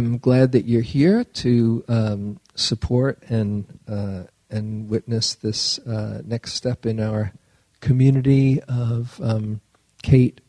[0.00, 6.54] am glad that you're here to um, support and uh, and witness this uh, next
[6.54, 7.32] step in our
[7.80, 9.60] community of um,
[10.02, 10.40] Kate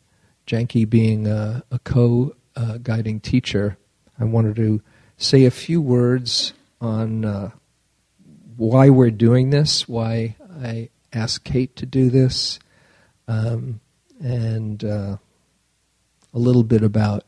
[0.46, 3.76] Janke being a, a co-guiding teacher.
[4.18, 4.82] I wanted to
[5.16, 7.50] say a few words on uh,
[8.56, 12.58] why we're doing this, why I asked Kate to do this,
[13.28, 13.80] um,
[14.20, 15.16] and uh,
[16.34, 17.24] a little bit about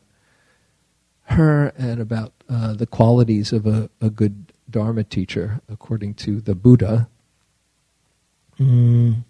[1.25, 6.55] her and about uh, the qualities of a, a, good Dharma teacher, according to the
[6.55, 7.07] Buddha.
[8.59, 9.23] Mm.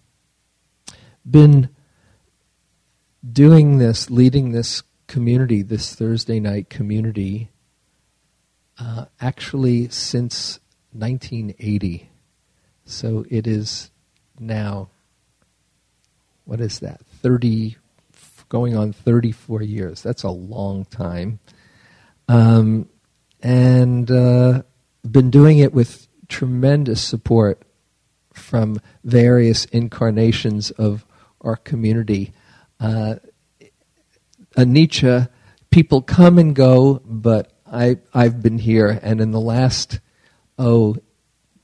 [1.29, 1.69] Been
[3.31, 7.49] doing this, leading this community, this Thursday night community,
[8.77, 10.59] uh, actually since
[10.91, 12.09] 1980.
[12.85, 13.89] So it is
[14.39, 14.89] now,
[16.43, 17.77] what is that, 30,
[18.49, 20.01] going on 34 years.
[20.01, 21.39] That's a long time.
[22.27, 22.89] Um,
[23.41, 24.63] and uh,
[25.09, 27.61] been doing it with tremendous support
[28.33, 31.05] from various incarnations of
[31.41, 32.33] our community.
[32.79, 33.15] Uh,
[34.57, 35.29] Anicca,
[35.69, 39.99] people come and go, but I, I've been here, and in the last,
[40.57, 40.97] oh,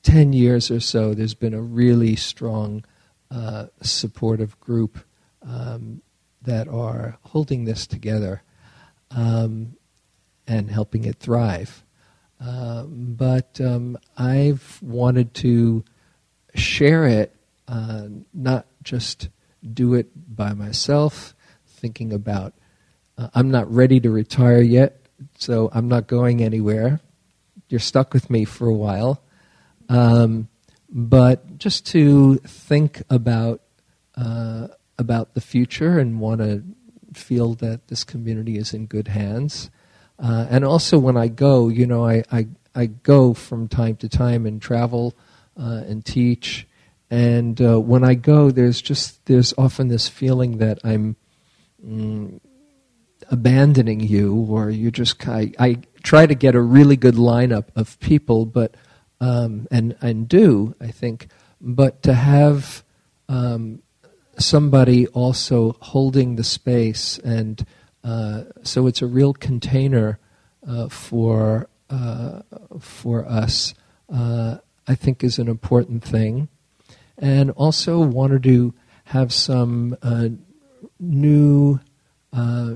[0.03, 2.83] 10 years or so, there's been a really strong
[3.29, 4.99] uh, supportive group
[5.41, 6.01] um,
[6.41, 8.43] that are holding this together
[9.11, 9.75] um,
[10.51, 11.83] and helping it thrive.
[12.41, 15.85] Um, but um, I've wanted to
[16.55, 17.33] share it,
[17.69, 19.29] uh, not just
[19.73, 21.33] do it by myself,
[21.65, 22.53] thinking about
[23.17, 25.05] uh, I'm not ready to retire yet,
[25.37, 26.99] so I'm not going anywhere.
[27.69, 29.23] You're stuck with me for a while.
[29.87, 30.49] Um,
[30.89, 33.61] but just to think about
[34.15, 34.67] uh,
[34.97, 36.63] about the future and want to
[37.13, 39.69] feel that this community is in good hands.
[40.21, 44.09] Uh, and also, when I go, you know, I, I, I go from time to
[44.09, 45.15] time and travel
[45.59, 46.67] uh, and teach.
[47.09, 51.17] And uh, when I go, there's just there's often this feeling that I'm
[51.85, 52.39] mm,
[53.29, 57.99] abandoning you, or you just I, I try to get a really good lineup of
[57.99, 58.75] people, but
[59.19, 61.27] um, and and do I think,
[61.59, 62.83] but to have
[63.27, 63.81] um,
[64.37, 67.65] somebody also holding the space, and
[68.03, 70.19] uh, so it's a real container
[70.67, 72.41] uh, for uh,
[72.79, 73.73] for us.
[74.11, 74.57] Uh,
[74.87, 76.47] I think is an important thing,
[77.17, 78.73] and also wanted to
[79.05, 79.95] have some
[80.99, 81.79] new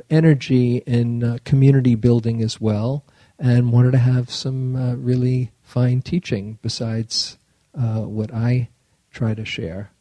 [0.10, 3.04] energy in community building as well,
[3.40, 7.38] and wanted to have some really fine teaching besides
[7.74, 8.70] what I
[9.12, 9.92] try to share.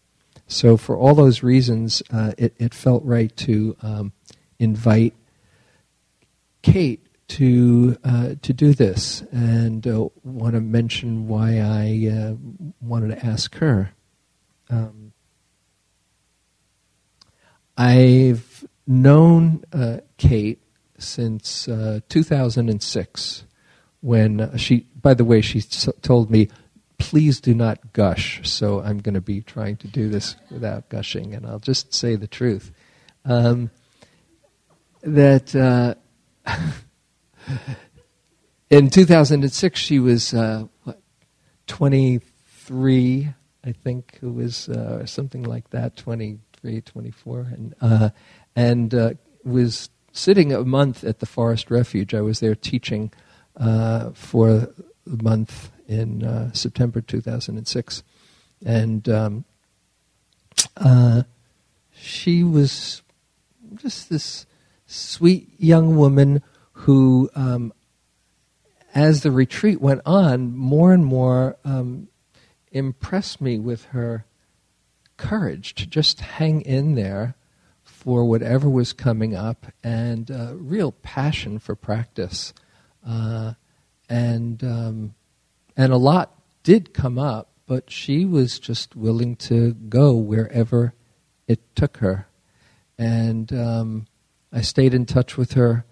[0.46, 4.12] So, for all those reasons, uh, it, it, felt right to um,
[4.58, 5.14] invite
[6.62, 12.34] Kate to uh, to do this, and uh, want to mention why I uh,
[12.80, 13.90] wanted to ask her.
[14.70, 15.12] Um,
[17.76, 20.62] I've known uh, Kate
[20.98, 23.44] since uh, 2006,
[24.00, 24.86] when she.
[25.00, 26.48] By the way, she told me
[26.98, 28.40] please do not gush.
[28.48, 32.16] So I'm going to be trying to do this without gushing, and I'll just say
[32.16, 32.72] the truth.
[33.24, 33.70] Um,
[35.04, 35.94] that uh,
[38.70, 41.00] in 2006, she was uh, what,
[41.66, 43.28] 23,
[43.64, 48.10] I think, it was uh, something like that, 23, 24, and, uh,
[48.56, 49.10] and uh,
[49.44, 52.14] was sitting a month at the Forest Refuge.
[52.14, 53.12] I was there teaching
[53.56, 54.68] uh, for a
[55.22, 58.02] month in September 2006.
[58.64, 59.44] And um,
[61.92, 63.02] she was
[63.76, 64.46] just this
[64.86, 67.72] sweet young woman who, um,
[68.94, 72.08] as the retreat went on, more and more um,
[72.72, 74.24] impressed me with her
[75.16, 77.34] courage to just hang in there
[77.82, 82.52] for whatever was coming up and uh, real passion for practice.
[83.06, 83.54] Uh,
[84.08, 85.14] and um,
[85.76, 90.94] and a lot did come up, but she was just willing to go wherever
[91.48, 92.26] it took her.
[92.98, 94.06] And um,
[94.54, 95.84] I stayed in touch with her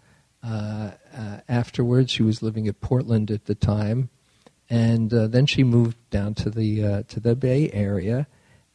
[0.43, 2.13] uh, uh, afterwards.
[2.13, 4.09] She was living at Portland at the time,
[4.71, 8.29] and uh, then she moved down to the uh, to the Bay Area,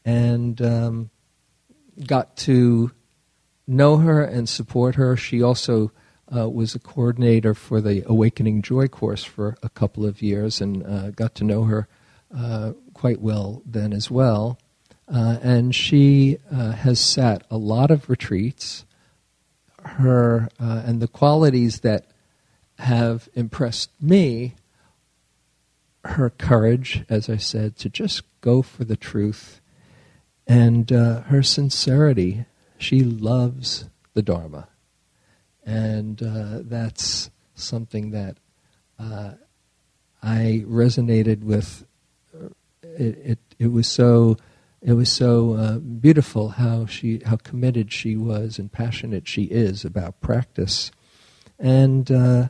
[0.03, 1.09] and um,
[2.05, 2.91] got to
[3.65, 5.15] know her and support her.
[5.15, 5.93] She also
[6.35, 10.85] uh, was a coordinator for the Awakening Joy course for a couple of years and
[10.85, 11.87] uh, got to know her
[12.35, 14.59] uh, quite well then as well.
[15.07, 18.85] Uh, and she has sat a lot of retreats.
[19.83, 22.05] Her uh, and the qualities that
[22.79, 24.55] have impressed me
[26.03, 29.61] her courage, as I said, to just go for the truth,
[30.45, 32.45] and uh, her sincerity.
[32.77, 34.67] She loves the Dharma.
[35.65, 38.37] And uh, that's something that
[38.99, 39.31] uh,
[40.23, 41.85] I resonated with.
[42.83, 44.37] It, it, it was so
[44.81, 49.83] it was so uh, beautiful how she how committed she was and passionate she is
[49.83, 50.91] about practice,
[51.57, 52.49] and uh,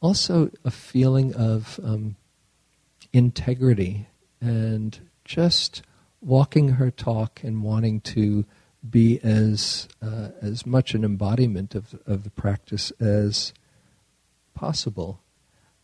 [0.00, 2.16] also a feeling of um,
[3.12, 4.08] integrity
[4.40, 5.82] and just
[6.20, 8.44] walking her talk and wanting to
[8.88, 13.52] be as uh, as much an embodiment of of the practice as
[14.54, 15.20] possible.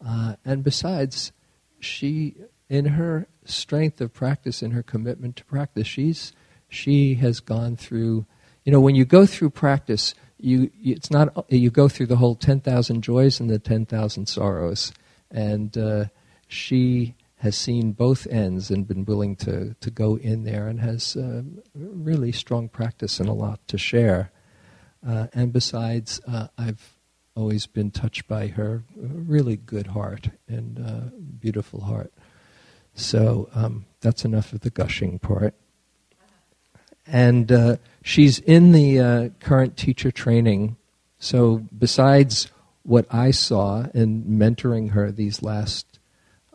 [0.05, 1.33] Uh, and besides,
[1.79, 2.35] she
[2.75, 6.32] in her strength of practice, in her commitment to practice, she's
[6.69, 8.26] she has gone through.
[8.65, 12.35] You know, when you go through practice, you it's not you go through the whole
[12.35, 14.93] ten thousand joys and the ten thousand sorrows,
[15.31, 16.06] and uh,
[16.49, 21.15] she has seen both ends and been willing to, to go in there and has
[21.15, 21.43] uh,
[21.75, 24.32] really strong practice and a lot to share.
[25.06, 26.97] Uh, and besides, uh, I've
[27.37, 32.15] always been touched by her really good heart and uh, beautiful heart.
[32.94, 35.55] So um, that's enough of the gushing part.
[37.06, 40.76] And uh, she's in the uh, current teacher training.
[41.19, 42.50] So besides
[42.82, 45.99] what I saw in mentoring her these last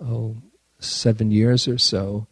[0.03, 0.38] oh
[0.80, 2.27] seven years or so,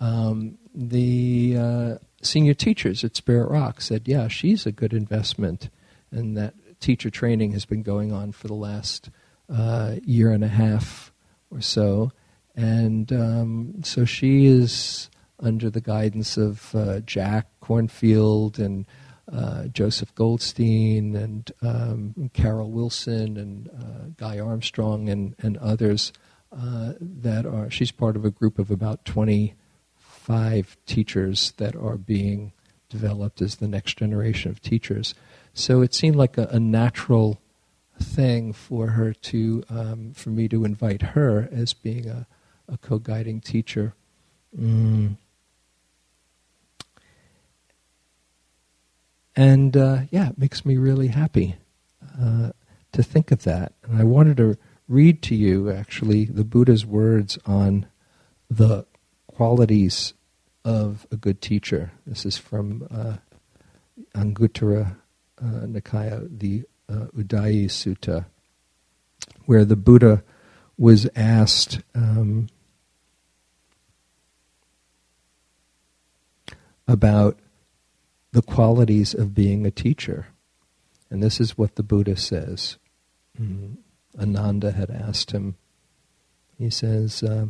[0.00, 5.70] um, the uh, senior teachers at Spirit Rock said, yeah, she's a good investment.
[6.10, 9.10] And that teacher training has been going on for the last
[9.52, 11.12] uh, year and a half
[11.50, 12.12] or so.
[12.58, 18.84] And um, so she is under the guidance of uh, Jack Kornfield and
[19.32, 26.12] uh, Joseph Goldstein and um, Carol Wilson and uh, Guy Armstrong and, and others
[26.50, 32.50] uh, that are, she's part of a group of about 25 teachers that are being
[32.88, 35.14] developed as the next generation of teachers.
[35.54, 37.40] So it seemed like a, a natural
[38.02, 42.26] thing for her to, um, for me to invite her as being a,
[42.68, 43.94] a co-guiding teacher.
[44.58, 45.16] Mm.
[49.36, 51.56] And uh, yeah, it makes me really happy
[52.20, 52.50] uh,
[52.92, 53.72] to think of that.
[53.84, 57.86] And I wanted to read to you actually the Buddha's words on
[58.50, 58.86] the
[59.26, 60.14] qualities
[60.64, 61.92] of a good teacher.
[62.06, 63.18] This is from uh,
[64.14, 64.96] Anguttara
[65.40, 68.26] uh, Nikaya, the uh, Uddaya Sutta,
[69.46, 70.24] where the Buddha
[70.76, 71.80] was asked.
[71.94, 72.48] Um,
[76.88, 77.38] about
[78.32, 80.26] the qualities of being a teacher.
[81.10, 82.78] And this is what the Buddha says.
[83.40, 83.74] Mm-hmm.
[84.20, 85.56] Ananda had asked him.
[86.58, 87.46] He says, uh,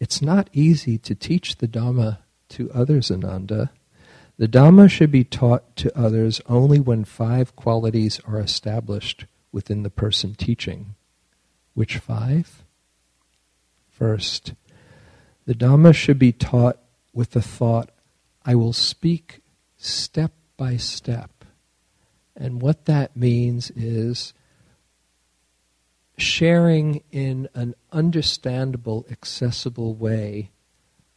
[0.00, 2.18] It's not easy to teach the Dhamma
[2.50, 3.70] to others, Ananda.
[4.38, 9.90] The Dhamma should be taught to others only when five qualities are established within the
[9.90, 10.94] person teaching.
[11.74, 12.62] Which five?
[13.90, 14.54] First,
[15.46, 16.78] the Dhamma should be taught
[17.14, 17.90] with the thought,
[18.46, 19.40] I will speak
[19.76, 21.44] step by step.
[22.36, 24.32] And what that means is
[26.16, 30.50] sharing in an understandable, accessible way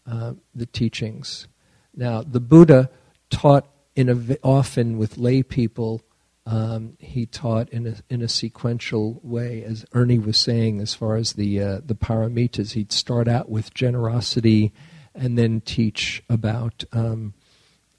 [0.06, 1.48] uh, the teachings.
[1.96, 2.90] Now, the Buddha
[3.30, 6.02] taught in a, often with lay people.
[6.46, 11.16] Um, he taught in a in a sequential way, as Ernie was saying, as far
[11.16, 12.72] as the uh, the paramitas.
[12.72, 14.74] He'd start out with generosity,
[15.16, 17.34] and then teach about um,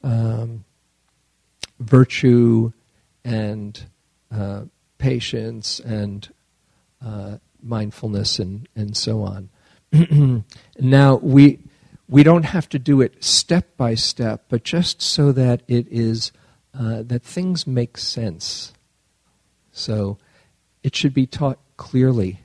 [0.02, 0.64] um,
[1.78, 2.72] virtue
[3.24, 3.84] and
[4.32, 4.62] uh,
[4.98, 6.32] patience and
[7.04, 9.48] uh, mindfulness and, and so on.
[10.78, 11.58] now, we,
[12.08, 16.32] we don't have to do it step by step, but just so that it is,
[16.78, 18.72] uh, that things make sense.
[19.72, 20.18] So
[20.82, 22.40] it should be taught clearly.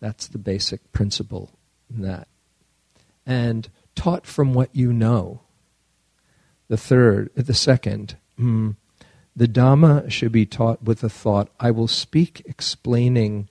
[0.00, 1.50] That's the basic principle
[1.94, 2.26] in that.
[3.26, 5.42] And taught from what you know.
[6.68, 8.76] The third, the second, mm,
[9.34, 13.48] the Dhamma should be taught with the thought, I will speak explaining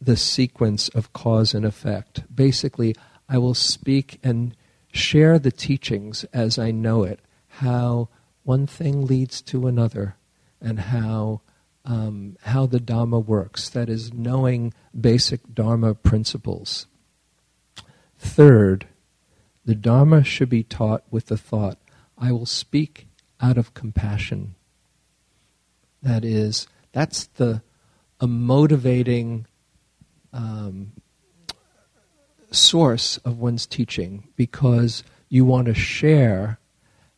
[0.00, 2.24] the sequence of cause and effect.
[2.34, 2.94] Basically,
[3.28, 4.54] I will speak and
[4.92, 8.08] share the teachings as I know it, how
[8.42, 10.16] one thing leads to another,
[10.60, 11.40] and how
[11.86, 13.68] um, how the Dhamma works.
[13.68, 16.86] That is, knowing basic Dharma principles.
[18.24, 18.88] Third,
[19.64, 21.78] the Dharma should be taught with the thought,
[22.18, 23.06] I will speak
[23.40, 24.56] out of compassion.
[26.02, 27.62] That is, that's the
[28.18, 29.46] a motivating
[30.32, 30.92] um,
[32.50, 36.58] source of one's teaching because you want to share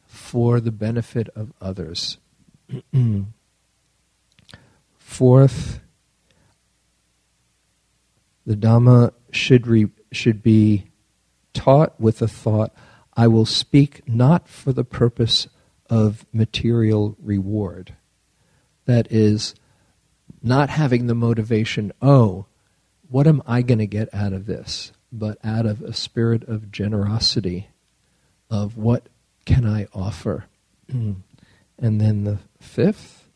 [0.06, 2.18] for the benefit of others.
[4.98, 5.80] Fourth,
[8.44, 10.90] the Dhamma should, re, should be
[11.56, 12.72] taught with the thought
[13.16, 15.48] I will speak not for the purpose
[15.88, 17.94] of material reward.
[18.84, 19.54] That is,
[20.42, 22.44] not having the motivation, oh,
[23.08, 24.92] what am I going to get out of this?
[25.10, 27.68] But out of a spirit of generosity,
[28.50, 29.08] of what
[29.46, 30.44] can I offer?
[30.88, 31.22] and
[31.78, 33.28] then the fifth,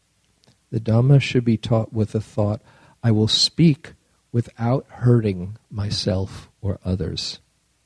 [0.71, 2.61] the Dhamma should be taught with the thought,
[3.03, 3.95] I will speak
[4.31, 7.41] without hurting myself or others.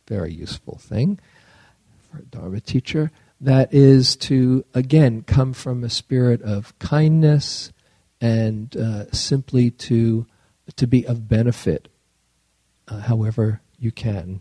[0.06, 1.18] Very useful thing
[2.10, 3.10] for a Dharma teacher.
[3.40, 7.72] That is to, again, come from a spirit of kindness
[8.20, 10.26] and uh, simply to,
[10.76, 11.88] to be of benefit
[12.88, 14.40] uh, however you can.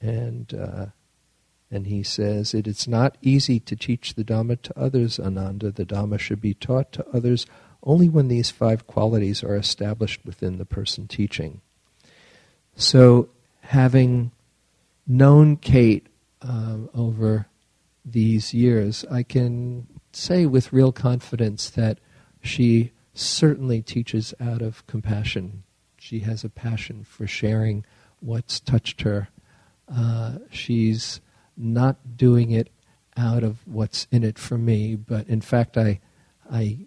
[0.00, 0.86] And, uh,
[1.70, 5.70] and he says, it is not easy to teach the Dhamma to others, Ananda.
[5.70, 7.46] The Dhamma should be taught to others
[7.82, 11.60] only when these five qualities are established within the person teaching.
[12.76, 13.28] So,
[13.72, 14.30] having
[15.06, 16.06] known Kate
[16.42, 17.46] um, over
[18.04, 21.98] these years, I can say with real confidence that
[22.42, 25.62] she certainly teaches out of compassion.
[25.98, 27.86] She has a passion for sharing
[28.20, 29.28] what's touched her.
[29.88, 31.22] Uh, she's
[31.56, 32.68] not doing it
[33.16, 35.98] out of what's in it for me, but in fact, I,
[36.50, 36.80] I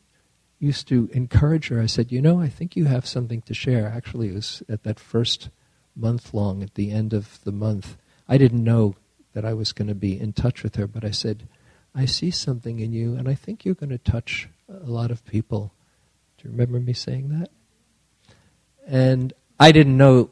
[0.59, 1.81] used to encourage her.
[1.81, 3.87] I said, You know, I think you have something to share.
[3.87, 5.49] Actually, it was at that first
[5.95, 7.97] month long, at the end of the month.
[8.27, 8.95] I didn't know
[9.33, 11.47] that I was going to be in touch with her, but I said,
[11.93, 15.25] I see something in you, and I think you're going to touch a lot of
[15.25, 15.73] people.
[16.37, 17.49] Do you remember me saying that?
[18.85, 20.29] And I didn't know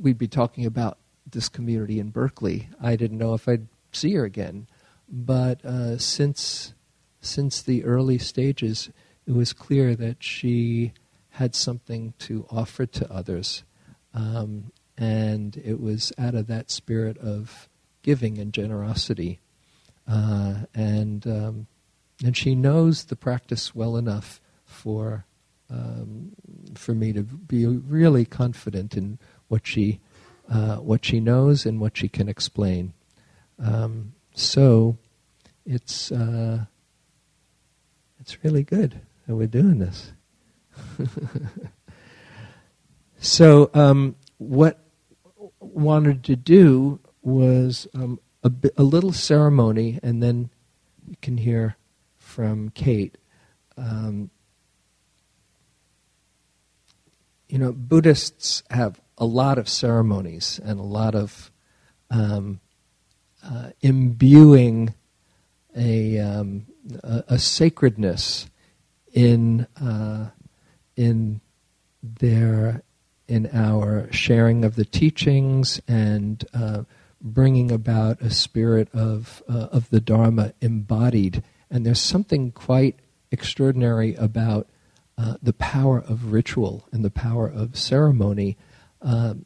[0.00, 0.98] we'd be talking about
[1.30, 2.68] this community in Berkeley.
[2.80, 4.66] I didn't know if I'd see her again.
[5.08, 6.74] But uh, since
[7.20, 8.90] since the early stages,
[9.26, 10.92] it was clear that she
[11.30, 13.64] had something to offer to others.
[14.14, 17.68] Um, and it was out of that spirit of
[18.02, 19.40] giving and generosity.
[20.06, 21.66] Uh, and, um,
[22.24, 25.24] and she knows the practice well enough for,
[25.70, 26.32] um,
[26.74, 30.00] for me to be really confident in what she,
[30.50, 32.92] uh, what she knows and what she can explain.
[33.58, 34.96] Um, so
[35.64, 36.64] it's, uh,
[38.20, 40.12] it's really good that we're doing this.
[43.18, 44.78] so, um, what
[45.60, 50.50] wanted to do was um, a, a, little ceremony, and then
[51.06, 51.76] you can hear
[52.16, 53.18] from Kate.
[53.76, 54.30] Um,
[57.48, 61.50] you know, Buddhists have a lot of ceremonies and a lot of
[62.10, 62.60] um,
[63.44, 64.94] uh, imbuing
[65.76, 66.66] a, um,
[67.02, 68.48] a, a, sacredness
[69.12, 70.30] in uh,
[70.96, 71.40] in
[72.02, 72.82] their
[73.28, 76.82] in our sharing of the teachings and uh,
[77.20, 81.42] bringing about a spirit of uh, of the Dharma embodied.
[81.70, 82.96] And there's something quite
[83.30, 84.66] extraordinary about
[85.18, 88.56] uh, the power of ritual and the power of ceremony,
[89.02, 89.44] um,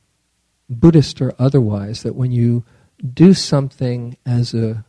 [0.69, 2.03] Buddhist or otherwise.
[2.03, 2.65] That when you
[3.03, 4.85] do something as a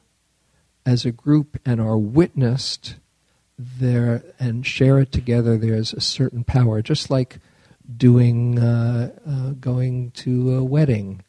[0.86, 2.96] as a group and are witnessed
[3.58, 6.82] there and share it together, there's a certain power.
[6.82, 7.40] Just like
[7.98, 11.24] doing, uh, uh, going to a wedding,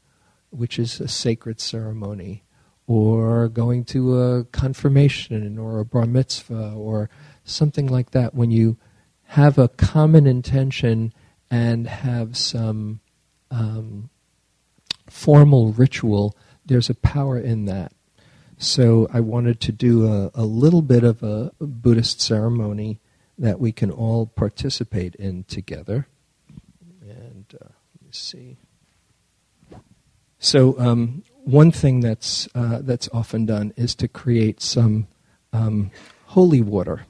[0.50, 2.44] which is a sacred ceremony,
[2.86, 7.08] or going to a confirmation or a bar mitzvah or
[7.44, 8.34] something like that.
[8.34, 8.76] When you
[9.28, 11.12] have a common intention
[11.50, 13.00] and have some
[13.50, 14.10] um,
[15.08, 17.92] formal ritual, there's a power in that.
[18.58, 23.00] So I wanted to do a, a little bit of a Buddhist ceremony
[23.36, 26.06] that we can all participate in together.
[28.14, 28.58] See.
[30.38, 35.08] So um, one thing that's uh, that's often done is to create some
[35.52, 35.90] um,
[36.26, 37.06] holy water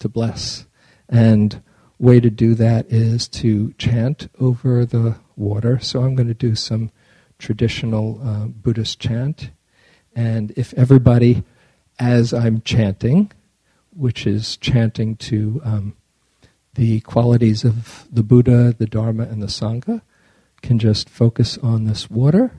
[0.00, 0.66] to bless,
[1.08, 1.62] and
[1.98, 5.78] way to do that is to chant over the water.
[5.78, 6.90] So I'm going to do some
[7.38, 9.50] traditional uh, Buddhist chant.
[10.14, 11.44] And if everybody,
[12.00, 13.30] as I'm chanting,
[13.94, 15.96] which is chanting to um,
[16.74, 20.02] the qualities of the Buddha, the Dharma, and the Sangha,
[20.62, 22.52] can just focus on this water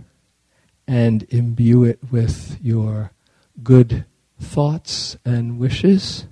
[0.87, 3.11] and imbue it with your
[3.63, 4.05] good
[4.39, 6.25] thoughts and wishes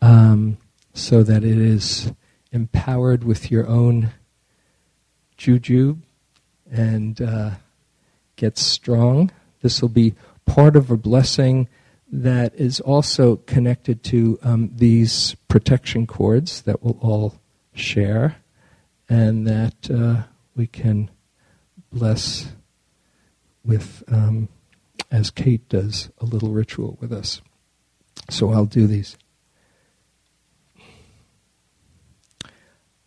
[0.00, 0.56] um,
[0.94, 2.12] so that it is
[2.52, 4.10] empowered with your own
[5.36, 5.96] juju
[6.70, 7.50] and uh,
[8.36, 9.30] get strong.
[9.60, 10.14] This will be
[10.46, 11.68] part of a blessing
[12.10, 17.34] that is also connected to um, these protection cords that we'll all
[17.74, 18.36] share,
[19.08, 20.22] and that uh,
[20.56, 21.10] we can
[21.92, 22.52] bless
[23.64, 24.48] with, um,
[25.10, 27.40] as Kate does, a little ritual with us.
[28.30, 29.16] So I'll do these.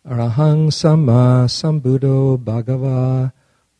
[0.06, 3.32] Arahang Sama Sambuddho Bhagava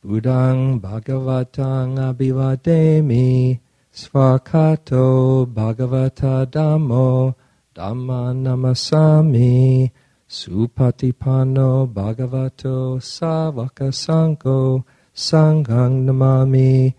[0.05, 3.61] Buddhang Bhagavatang Abhivademi
[3.93, 7.35] Svakato Bhagavata Dhammo
[7.75, 9.91] Dhamma Namasami
[10.29, 14.85] Supatipano Bhagavato Savaka Sanko
[15.17, 16.93] Namami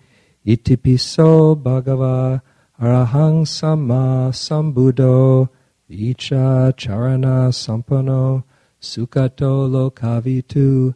[0.44, 2.42] Itipiso Bhagava
[2.82, 5.48] Arahang Sama Sambuddho
[5.88, 8.44] Vicha Charana Sampano
[8.82, 10.96] Sukato Lokavitu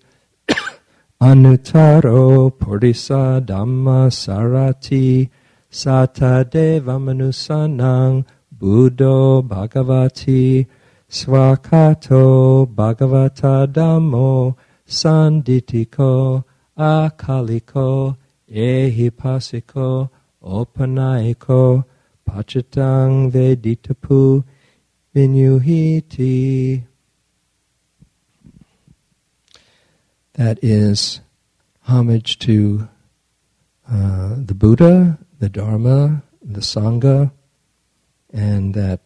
[1.21, 5.29] Anutaro Purisa Dhamma Sarati
[5.69, 10.65] Sata Deva Manusanang Buddho Bhagavati
[11.13, 16.43] Swakato Bhagavata Dhammo Sanditiko
[16.75, 18.17] Akaliko
[18.51, 20.09] Ehipasiko
[20.43, 21.85] Opanaiko
[22.27, 24.43] Pachatang Veditapu
[25.15, 26.83] Vinyuhiti.
[30.33, 31.21] That is
[31.81, 32.89] homage to
[33.87, 37.31] uh, the Buddha, the Dharma, the Sangha,
[38.33, 39.01] and that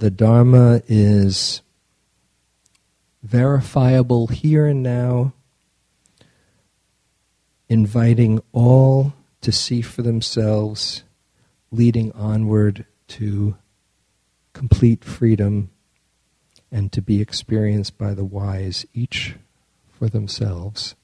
[0.00, 1.60] the Dharma is
[3.22, 5.34] verifiable here and now,
[7.68, 11.04] inviting all to see for themselves,
[11.70, 13.58] leading onward to
[14.54, 15.68] complete freedom
[16.72, 19.34] and to be experienced by the wise, each
[19.90, 20.94] for themselves.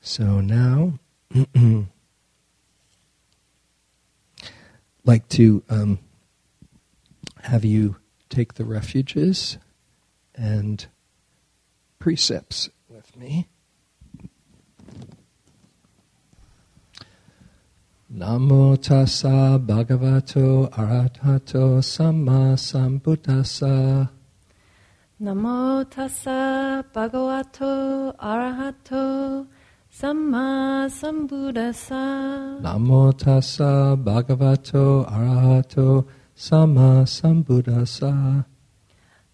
[0.00, 0.98] So now,
[5.04, 6.00] like to um,
[7.44, 7.96] have you
[8.30, 9.58] take the refuges
[10.34, 10.86] and
[11.98, 13.48] precepts with me.
[18.10, 24.08] Namo tassa bhagavato arahato samma sambuddhassa.
[25.20, 29.46] Namo tassa bhagavato arahato
[29.90, 32.60] samma sambuddhassa.
[32.62, 38.44] Namo tassa bhagavato arahato samma sambuddhassa.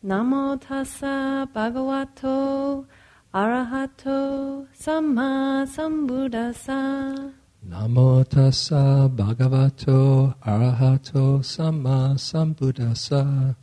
[0.02, 2.86] Namo tassa bhagavato
[3.32, 7.32] arahato samma sambuddhassa.
[7.68, 13.54] Namo tassa bhagavato arahato samma sambuddhassa.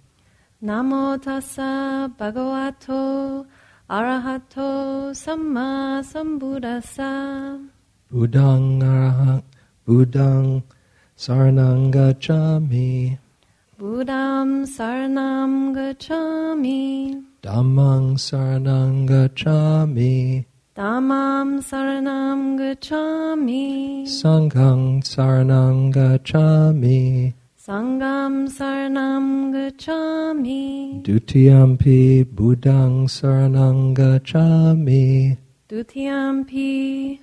[0.62, 3.46] Namo tassa bhagavato
[3.90, 7.60] arahato samma sambuddhassa.
[8.12, 9.44] Buddhang arahang
[9.88, 10.64] Buddhang
[11.16, 13.18] saranang gacchami.
[13.78, 17.22] Buddham saranam gacchami.
[17.44, 20.46] Dhammang saranang gacchami.
[20.76, 24.02] Dhammam saranam gacchami.
[24.10, 27.36] Sanghang saranang gacchami.
[27.56, 31.04] Sangam saranam gacchami.
[31.04, 35.38] Dutiyampi Buddhang saranang gacchami.
[35.70, 37.20] Dutiyampi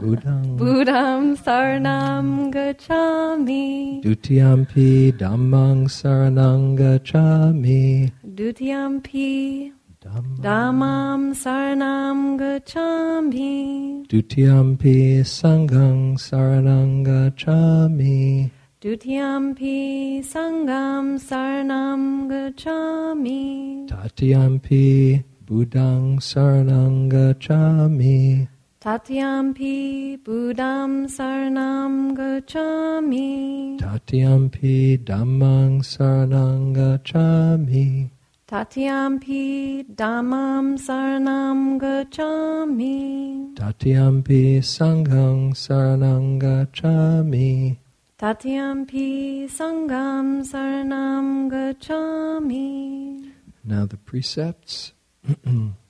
[0.00, 4.02] Buddhang Buddham saranam gacchami.
[4.02, 8.10] Dutiyampi Dhammang saranang gacchami.
[8.24, 14.06] Dutiyampi Dhammam saranam gacchami.
[14.08, 18.50] Dutiyampi Sanghang saranang gacchami.
[18.80, 23.88] Dutiyampi sangam saranam gacchami.
[23.90, 28.48] Tatiyampi Buddhang saranang gacchami.
[28.88, 33.78] Tatyampi buddham Sarnam gacchami.
[33.78, 38.08] Tatiyampi Dhammang Sarnam gacchami.
[38.48, 43.54] Tatyampi dhammam saranam gacchami.
[43.54, 47.76] Tatiyampi Sanghang saranang gacchami.
[48.18, 53.32] Tatyampi sangam saranam gacchami.
[53.64, 54.94] Now the precepts.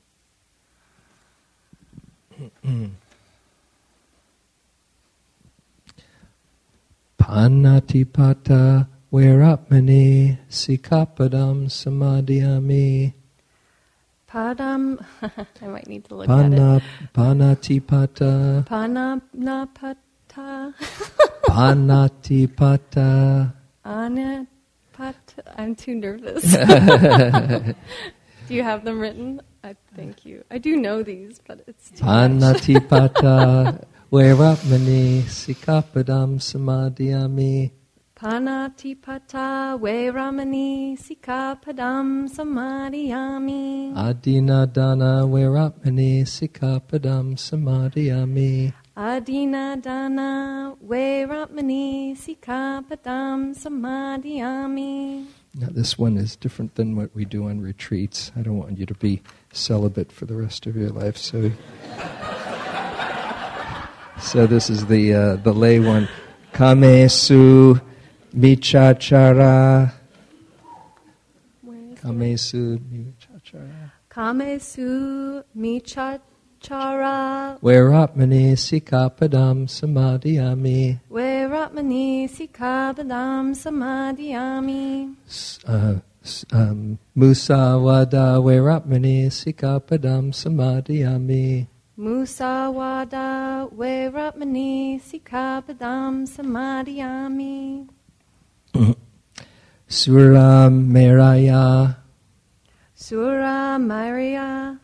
[7.19, 13.13] Panatipata Verapmani Sikapadam Samadhyami
[14.31, 15.03] Padam,
[15.63, 17.13] I might need to look Pana, at it.
[17.15, 18.67] Panatipata.
[18.69, 19.97] Panapata,
[21.45, 23.53] Panatipata
[23.87, 24.47] Anapata,
[25.57, 26.45] I'm too nervous.
[28.49, 29.41] do you have them written?
[29.63, 30.45] I thank you.
[30.51, 32.31] I do know these, but it's too much.
[32.31, 37.71] Anatipata Veramani Sikapadam Samadhyami
[38.17, 43.93] Panatipata Veramani Sikapadam Samadhyami.
[43.95, 55.27] Adinadana Veramani Sikapadam Samadhyami Adina Dana Veramani Sikapadam Samadhyami.
[55.55, 58.31] Now this one is different than what we do on retreats.
[58.37, 61.51] I don't want you to be celibate for the rest of your life, so
[64.21, 66.09] so this is the uh, the lay one.
[66.53, 67.81] Kamesu
[68.35, 69.93] michachara.
[71.63, 72.03] Where is it?
[72.03, 73.93] Kamesu michachara.
[74.11, 76.28] Kamesu Michachara
[77.63, 81.01] Veramani sikapadam samadhyami.
[81.11, 85.15] Veramani Sikabadam Samadhyami?
[85.27, 85.99] S- uh,
[86.53, 91.67] um, Musawada Veramani sikapadam samadhyami.
[91.99, 97.89] Musawada Veramani Sikabadam Samadhyami?
[99.89, 101.97] Suram Meraya
[102.95, 104.79] Sura Maria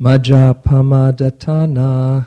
[0.00, 2.26] Majapamadatana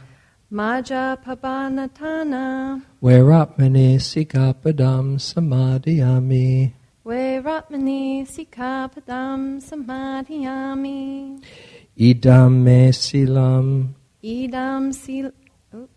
[0.49, 6.73] Maja Pabanatana Veramani sikapadam samadhyami.
[7.05, 11.41] Veramani Sikabadam Samadhyami.
[11.97, 13.93] Idam me silam.
[14.23, 15.31] Idam Sil
[15.73, 15.87] oh,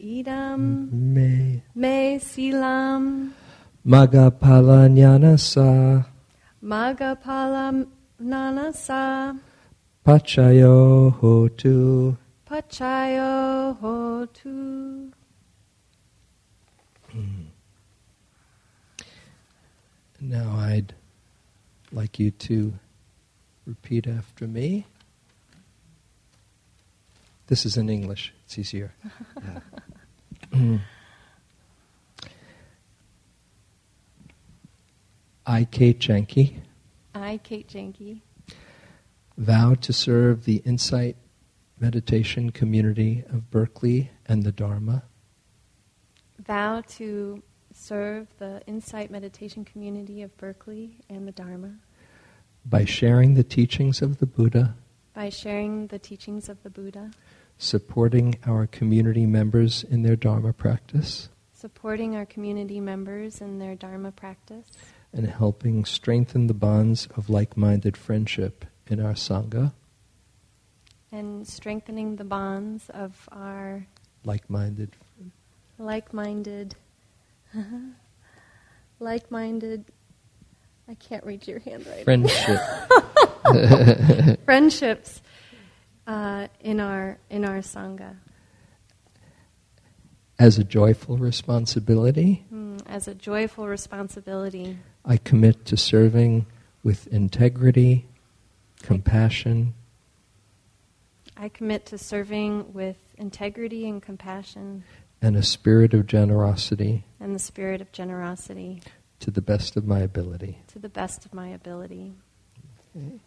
[0.00, 1.62] Idam me.
[1.74, 3.32] Me Silam.
[3.84, 6.04] Magapalanyanasa
[6.62, 7.86] Magapala
[8.22, 9.36] Nanasa
[10.10, 12.16] pachayo hotu.
[12.44, 15.12] Pachayo Hotu.
[17.12, 17.44] Hmm.
[20.20, 20.94] Now I'd
[21.92, 22.72] like you to
[23.66, 24.84] repeat after me.
[27.46, 28.92] This is in English, it's easier.
[29.42, 29.60] Yeah.
[30.52, 30.76] Hmm.
[35.46, 36.56] I, Kate Janke,
[37.14, 38.20] I, Kate Janke,
[39.40, 41.16] vow to serve the Insight
[41.80, 45.02] Meditation community of Berkeley and the Dharma.
[46.38, 51.76] Vow to serve the Insight Meditation community of Berkeley and the Dharma.
[52.66, 54.74] By sharing the teachings of the Buddha,
[55.14, 57.10] by sharing the teachings of the Buddha,
[57.56, 64.12] supporting our community members in their Dharma practice, supporting our community members in their Dharma
[64.12, 64.66] practice,
[65.14, 69.72] and helping strengthen the bonds of like minded friendship in our Sangha,
[71.12, 73.86] and strengthening the bonds of our
[74.24, 74.90] like minded.
[75.78, 76.74] like minded,
[78.98, 79.84] like minded.
[80.88, 82.04] I can't read your handwriting.
[82.04, 82.60] Friendship.
[84.44, 85.22] Friendships
[86.10, 88.16] uh, in our in our sangha
[90.38, 94.78] As a joyful responsibility, mm, as a joyful responsibility.
[95.04, 96.46] I commit to serving
[96.82, 98.06] with integrity,
[98.82, 99.74] compassion,
[101.36, 104.84] I commit to serving with integrity and compassion
[105.22, 108.82] and a spirit of generosity and the spirit of generosity
[109.20, 110.58] to the best of my ability.
[110.68, 112.14] to the best of my ability.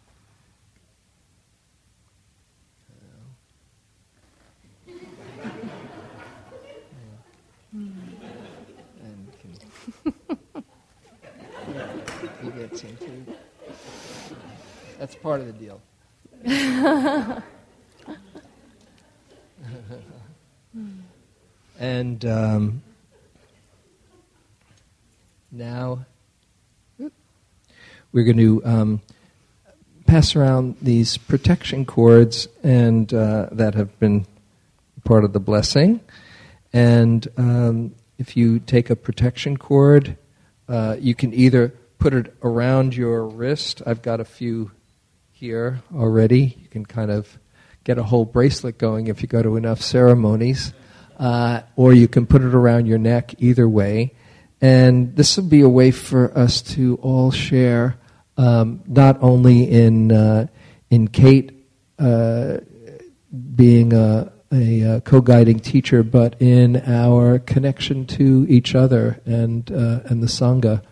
[7.74, 9.28] And
[12.42, 13.26] he gets into.
[14.98, 15.80] That's part of the deal.
[21.78, 22.82] and um,
[25.50, 26.04] now
[28.12, 29.00] we're going to um,
[30.06, 34.26] pass around these protection cords, and uh, that have been
[35.04, 36.00] part of the blessing.
[36.72, 40.16] And um, if you take a protection cord,
[40.68, 43.82] uh, you can either put it around your wrist.
[43.86, 44.70] I've got a few
[45.94, 46.56] already.
[46.60, 47.38] You can kind of
[47.84, 50.72] get a whole bracelet going if you go to enough ceremonies.
[51.18, 54.14] Uh, or you can put it around your neck, either way.
[54.60, 57.96] And this will be a way for us to all share,
[58.36, 60.46] um, not only in, uh,
[60.90, 61.52] in Kate
[61.98, 62.58] uh,
[63.54, 70.00] being a, a, uh co-guiding teacher, but in our connection to each other and uh,
[70.04, 70.82] and the sangha.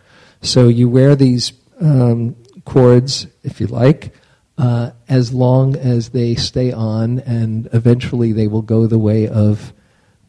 [0.41, 2.35] So you wear these um,
[2.65, 4.13] cords, if you like,
[4.57, 9.73] uh, as long as they stay on, and eventually they will go the way of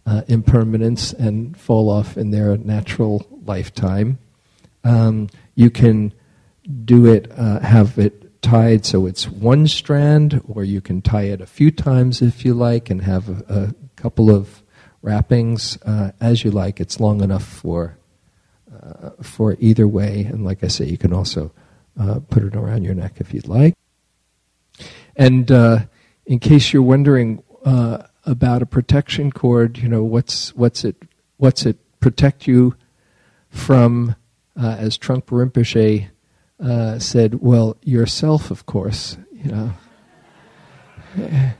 [0.06, 4.18] uh, impermanence and fall off in their natural lifetime.
[4.82, 6.12] Um, you can
[6.84, 11.40] do it, uh, have it tied so it's one strand, or you can tie it
[11.40, 14.62] a few times if you like and have a, a couple of
[15.02, 16.80] wrappings uh, as you like.
[16.80, 17.98] It's long enough for
[18.82, 21.52] uh, for either way, and like I say, you can also
[22.28, 23.74] put it around your neck if you'd like.
[25.16, 25.78] And uh,
[26.26, 30.96] in case you're wondering uh, about a protection cord, you know what's what's it
[31.36, 32.74] what's it protect you
[33.48, 34.16] from?
[34.56, 36.06] Uh, as Trungpa Rinpoche
[36.60, 39.72] uh, said, "Well, yourself, of course, you know,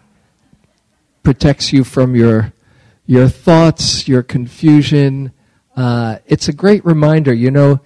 [1.25, 2.53] protects you from your
[3.05, 5.33] your thoughts, your confusion."
[5.77, 7.81] Uh, it's a great reminder, you know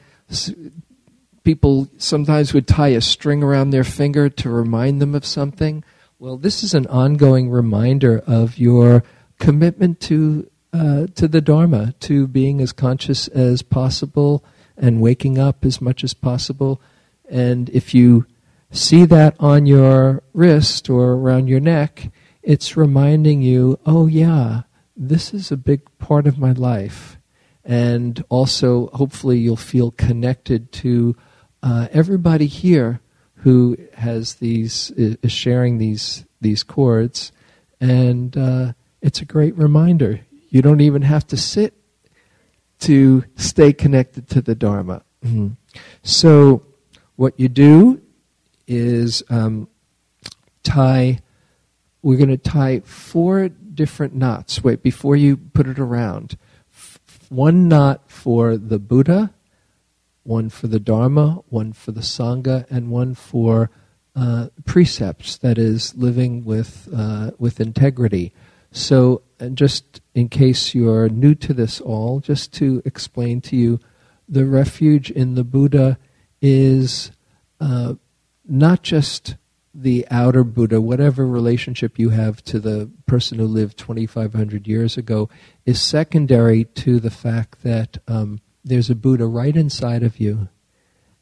[1.49, 5.83] people sometimes would tie a string around their finger to remind them of something.
[6.19, 9.03] Well, this is an ongoing reminder of your
[9.39, 14.45] commitment to uh, to the Dharma, to being as conscious as possible
[14.77, 16.83] and waking up as much as possible.
[17.31, 18.27] And if you
[18.71, 22.11] see that on your wrist or around your neck,
[22.43, 27.17] it's reminding you, oh yeah, this is a big part of my life.
[27.65, 31.17] And also, hopefully, you'll feel connected to
[31.63, 33.01] uh, everybody here
[33.37, 37.33] who has these is sharing these these cords,
[37.81, 40.21] and uh, it's a great reminder.
[40.51, 41.75] You don't even have to sit
[42.81, 45.03] to stay connected to the Dharma.
[45.25, 45.49] Mm-hmm.
[46.03, 46.65] So,
[47.17, 48.01] what you do
[48.67, 49.69] is um,
[50.63, 51.21] tie.
[52.03, 54.63] We're going to tie four different knots.
[54.63, 56.37] Wait, before you put it around,
[57.29, 59.35] one knot for the Buddha
[60.29, 63.71] one for the Dharma, one for the Sangha, and one for
[64.15, 68.35] uh, precepts, that is, living with, uh, with integrity.
[68.71, 73.81] So, and just in case you're new to this all, just to explain to you,
[74.29, 75.99] the refuge in the Buddha
[76.43, 77.11] is
[77.59, 77.95] uh,
[78.47, 79.37] not just
[79.75, 85.31] the outer Buddha, whatever relationship you have to the person who lived 2,500 years ago,
[85.65, 90.49] is secondary to the fact that um, there's a Buddha right inside of you.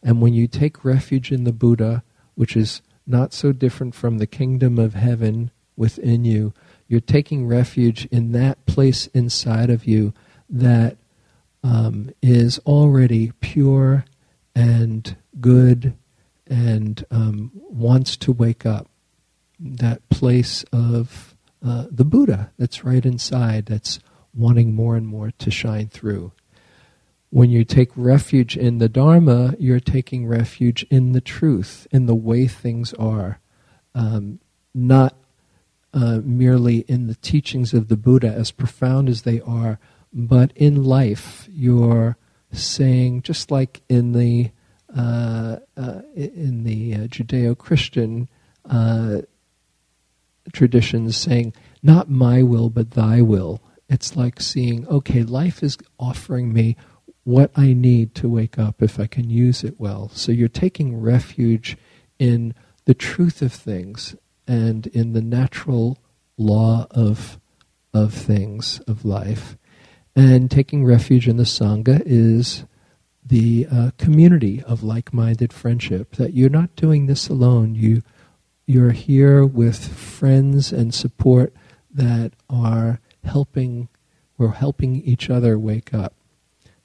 [0.03, 2.03] And when you take refuge in the Buddha,
[2.35, 6.53] which is not so different from the kingdom of heaven within you,
[6.89, 10.13] you're taking refuge in that place inside of you
[10.49, 10.97] that
[11.63, 14.05] um, is already pure
[14.55, 15.95] and good
[16.47, 18.89] and um, wants to wake up.
[19.59, 23.99] That place of uh, the Buddha that's right inside, that's
[24.35, 26.33] wanting more and more to shine through.
[27.31, 32.15] When you take refuge in the Dharma, you're taking refuge in the truth, in the
[32.15, 33.41] way things are,
[33.95, 34.39] um,
[34.75, 35.17] not
[35.93, 39.79] uh, merely in the teachings of the Buddha, as profound as they are,
[40.13, 41.49] but in life.
[41.51, 42.17] You're
[42.53, 44.51] saying, just like in the
[44.95, 48.29] uh, uh, in the uh, Judeo-Christian
[48.69, 49.23] uh,
[50.53, 56.53] traditions, saying, "Not my will, but Thy will." It's like seeing, okay, life is offering
[56.53, 56.77] me
[57.27, 60.09] what I need to wake up if I can use it well.
[60.15, 61.77] So you're taking refuge
[62.21, 64.15] in the truth of things
[64.47, 65.99] and in the natural
[66.39, 67.41] law of
[67.93, 69.57] of things of life.
[70.15, 72.65] And taking refuge in the Sangha is
[73.25, 76.15] the uh, community of like-minded friendship.
[76.15, 77.75] That you're not doing this alone.
[77.75, 78.03] You
[78.67, 81.53] you're here with friends and support
[81.91, 83.89] that are helping.
[84.39, 86.13] We're helping each other wake up.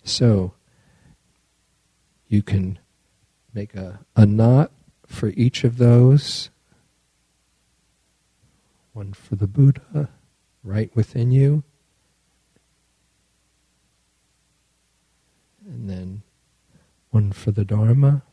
[0.04, 0.54] So
[2.28, 2.80] you can
[3.54, 4.72] make a, a knot
[5.06, 6.50] for each of those.
[8.94, 10.10] One for the Buddha,
[10.64, 11.64] right within you.
[15.66, 16.24] And then
[17.12, 18.24] one for the Dharma.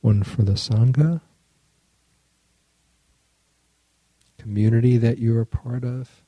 [0.00, 1.22] One for the Sangha.
[4.44, 6.22] Community that you're part of.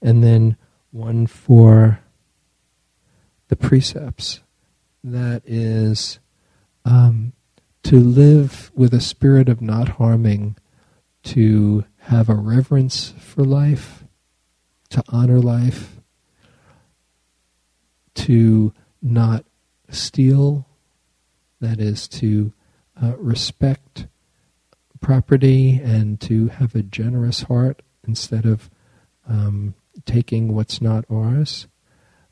[0.00, 0.56] And then
[0.90, 2.00] one for
[3.48, 4.40] the precepts
[5.04, 6.18] that is
[6.86, 7.34] um,
[7.82, 10.56] to live with a spirit of not harming,
[11.24, 14.04] to have a reverence for life,
[14.88, 16.00] to honor life,
[18.14, 19.44] to not
[19.90, 20.66] steal,
[21.60, 22.54] that is, to
[23.00, 24.06] uh, respect
[25.00, 28.70] property and to have a generous heart instead of
[29.28, 29.74] um,
[30.04, 31.66] taking what's not ours,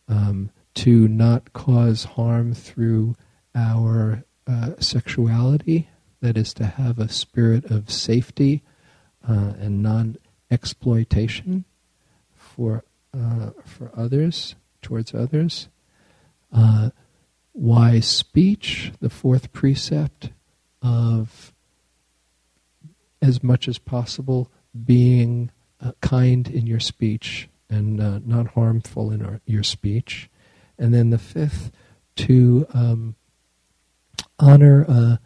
[0.08, 3.14] um, to not cause harm through
[3.54, 5.88] our uh, sexuality,
[6.20, 8.62] that is to have a spirit of safety
[9.28, 10.16] uh, and non
[10.50, 11.64] exploitation
[12.34, 12.84] for,
[13.16, 15.68] uh, for others, towards others.
[16.52, 16.90] Uh,
[17.52, 20.30] wise speech, the fourth precept
[20.82, 21.52] of
[23.22, 24.50] as much as possible
[24.84, 30.28] being uh, kind in your speech and uh, not harmful in our, your speech.
[30.78, 31.70] And then the fifth,
[32.16, 33.14] to um,
[34.38, 35.20] honor a,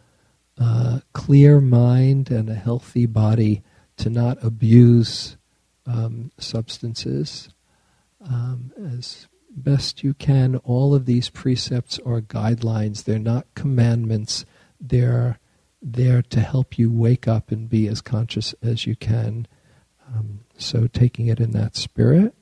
[0.57, 3.63] a, clear mind and a healthy body,
[3.97, 5.37] to not abuse
[5.85, 7.49] um, substances
[8.21, 10.57] um, as best you can.
[10.57, 14.45] All of these precepts are guidelines, they're not commandments,
[14.79, 15.39] they're
[15.85, 19.47] there to help you wake up and be as conscious as you can.
[20.07, 22.33] Um, so, taking it in that spirit.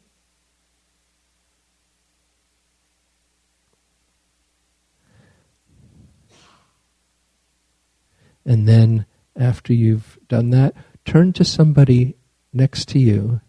[8.46, 10.74] And then, after you've done that,
[11.06, 12.16] turn to somebody
[12.52, 13.42] next to you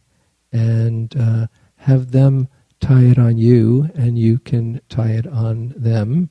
[0.53, 2.49] and uh, have them
[2.81, 6.31] tie it on you, and you can tie it on them.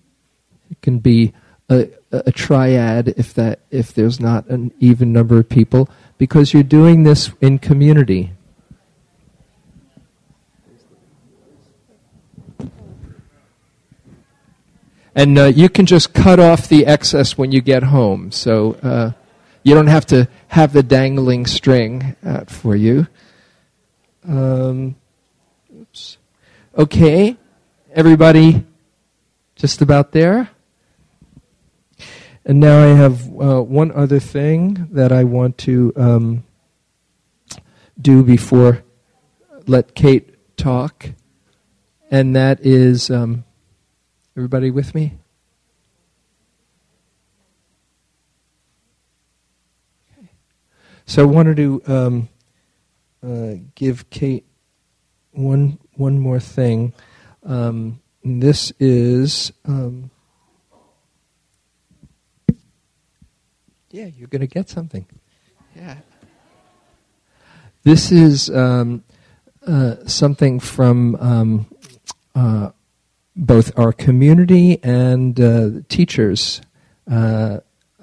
[0.69, 1.33] It can be
[1.73, 6.63] a, a triad if that if there's not an even number of people, because you're
[6.63, 8.31] doing this in community.
[15.15, 18.31] And uh, you can just cut off the excess when you get home.
[18.31, 19.11] So uh,
[19.61, 23.07] you don't have to have the dangling string out for you.
[24.27, 24.95] Um,
[25.79, 26.17] oops.
[26.75, 27.37] Okay,
[27.93, 28.65] everybody
[29.55, 30.49] just about there?
[32.45, 36.43] And now I have uh, one other thing that I want to um,
[37.99, 38.83] do before
[39.65, 41.11] let Kate talk,
[42.11, 43.45] and that is um,
[44.35, 45.17] everybody with me?
[51.05, 52.29] So I wanted to um,
[53.25, 54.45] uh, give Kate
[55.31, 56.93] one one more thing.
[57.45, 59.53] Um, this is.
[59.63, 60.11] Um,
[63.93, 65.05] yeah, you're going to get something.
[65.75, 65.97] Yeah.
[67.83, 69.03] This is um,
[69.65, 71.67] uh, something from um,
[72.33, 72.71] uh,
[73.35, 76.59] both our community and uh, teachers.
[77.09, 77.59] Uh,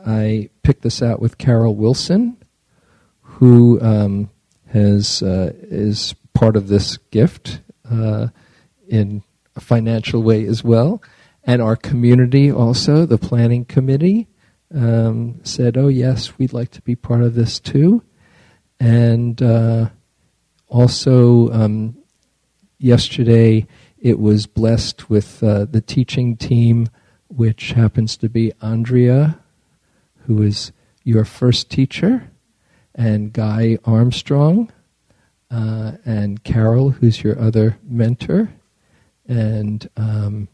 [0.06, 2.36] I picked this out with Carol Wilson,
[3.22, 4.30] who um,
[4.68, 8.28] has uh, is part of this gift uh,
[8.86, 9.24] in
[9.56, 11.02] a financial way as well.
[11.42, 14.28] And our community also, the planning committee,
[14.74, 18.02] um, said, "Oh yes, we'd like to be part of this too."
[18.78, 19.90] And uh,
[20.68, 21.96] also, um,
[22.78, 23.66] yesterday
[23.98, 26.88] it was blessed with uh, the teaching team,
[27.28, 29.38] which happens to be Andrea,
[30.26, 30.72] who is
[31.04, 32.30] your first teacher,
[32.94, 34.70] and Guy Armstrong,
[35.50, 38.50] uh, and Carol, who's your other mentor,
[39.26, 40.48] and um,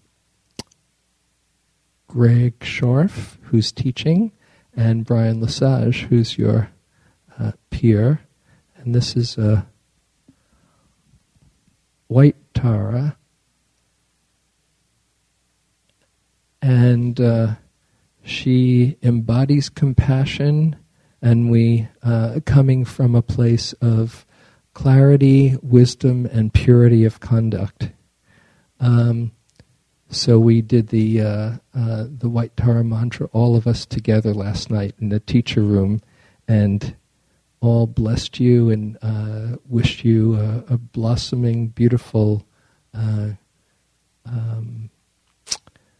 [2.06, 4.32] Greg Scharf, who's teaching,
[4.74, 6.70] and Brian Lesage, who's your
[7.38, 8.20] uh, peer.
[8.76, 9.66] And this is a
[12.06, 13.16] white Tara.
[16.62, 17.54] And uh,
[18.22, 20.76] she embodies compassion,
[21.22, 24.26] and we, uh, coming from a place of
[24.74, 27.90] clarity, wisdom, and purity of conduct.
[28.80, 29.32] Um,
[30.10, 34.70] so we did the uh, uh, the White Tara mantra, all of us together last
[34.70, 36.00] night in the teacher room,
[36.46, 36.94] and
[37.60, 42.46] all blessed you and uh, wished you a, a blossoming, beautiful
[42.94, 43.30] uh,
[44.24, 44.90] um,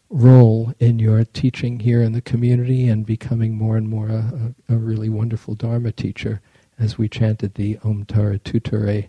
[0.08, 4.76] role in your teaching here in the community and becoming more and more a, a
[4.76, 6.40] really wonderful Dharma teacher
[6.78, 9.08] as we chanted the Om Tara Tutere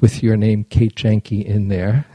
[0.00, 2.06] with your name, Kate Janke, in there.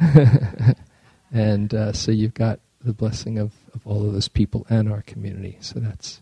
[1.31, 5.01] and uh, so you've got the blessing of, of all of those people and our
[5.01, 5.57] community.
[5.61, 6.21] So that's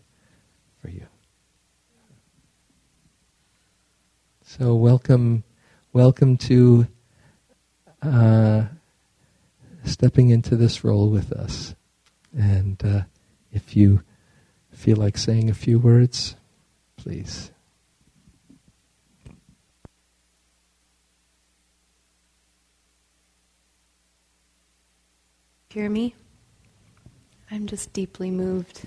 [0.81, 1.05] for you.
[4.43, 5.43] So welcome,
[5.91, 6.87] welcome to
[8.01, 8.65] uh,
[9.83, 11.75] stepping into this role with us.
[12.37, 13.01] And uh,
[13.51, 14.03] if you
[14.71, 16.35] feel like saying a few words,
[16.97, 17.51] please.
[25.75, 26.15] hear me?
[27.51, 28.83] I'm just deeply moved.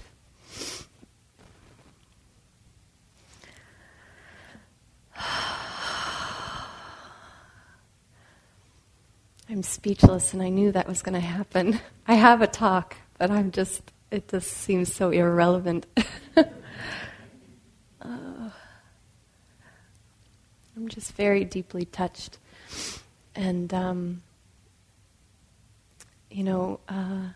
[9.51, 11.79] I'm speechless, and I knew that was going to happen.
[12.07, 15.85] I have a talk, but I'm just, it just seems so irrelevant.
[18.01, 18.49] Uh,
[20.77, 22.39] I'm just very deeply touched.
[23.35, 24.23] And, um,
[26.31, 27.29] you know, uh,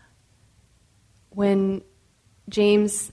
[1.29, 1.81] when
[2.49, 3.11] James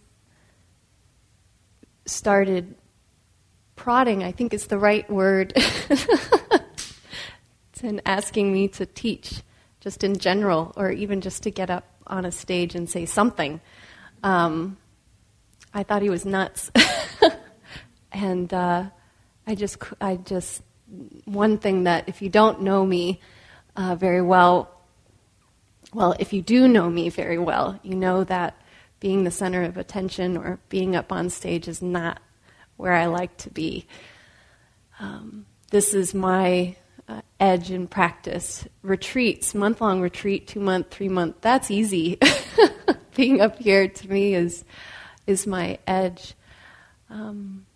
[2.07, 2.75] started
[3.77, 5.55] prodding, I think is the right word,
[7.83, 9.41] and asking me to teach,
[9.81, 13.61] just in general, or even just to get up on a stage and say something.
[14.23, 14.77] Um,
[15.73, 16.71] I thought he was nuts,
[18.13, 18.85] and uh,
[19.47, 20.63] I just, I just,
[21.25, 23.21] one thing that if you don't know me
[23.77, 24.80] uh, very well,
[25.93, 28.61] well, if you do know me very well, you know that
[29.01, 32.21] being the center of attention or being up on stage is not
[32.77, 33.87] where I like to be.
[35.01, 36.77] Um, this is my
[37.09, 38.67] uh, edge in practice.
[38.83, 42.19] Retreats, month long retreat, two month, three month, that's easy.
[43.17, 44.65] being up here to me is,
[45.27, 46.35] is my edge.
[47.09, 47.67] Um,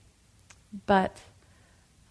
[0.86, 1.18] but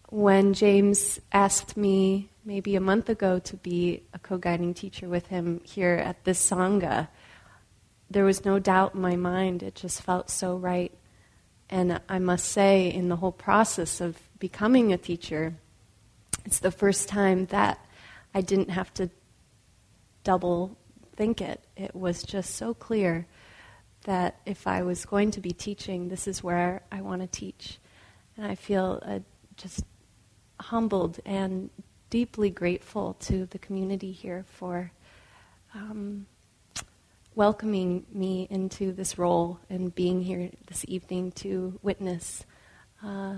[0.09, 5.27] when James asked me maybe a month ago to be a co guiding teacher with
[5.27, 7.07] him here at this Sangha,
[8.09, 9.63] there was no doubt in my mind.
[9.63, 10.91] It just felt so right.
[11.69, 15.55] And I must say, in the whole process of becoming a teacher,
[16.45, 17.79] it's the first time that
[18.33, 19.09] I didn't have to
[20.23, 20.77] double
[21.15, 21.63] think it.
[21.75, 23.27] It was just so clear
[24.05, 27.79] that if I was going to be teaching, this is where I want to teach.
[28.35, 29.19] And I feel uh,
[29.55, 29.83] just
[30.59, 31.69] humbled and
[32.13, 34.91] deeply grateful to the community here for
[35.73, 36.27] um,
[37.33, 42.45] welcoming me into this role and being here this evening to witness.
[43.03, 43.37] Uh,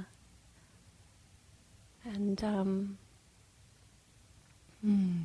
[2.03, 2.97] and um,
[4.82, 5.19] hmm.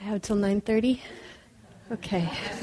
[0.00, 1.02] I have till nine thirty.
[1.90, 2.30] Okay.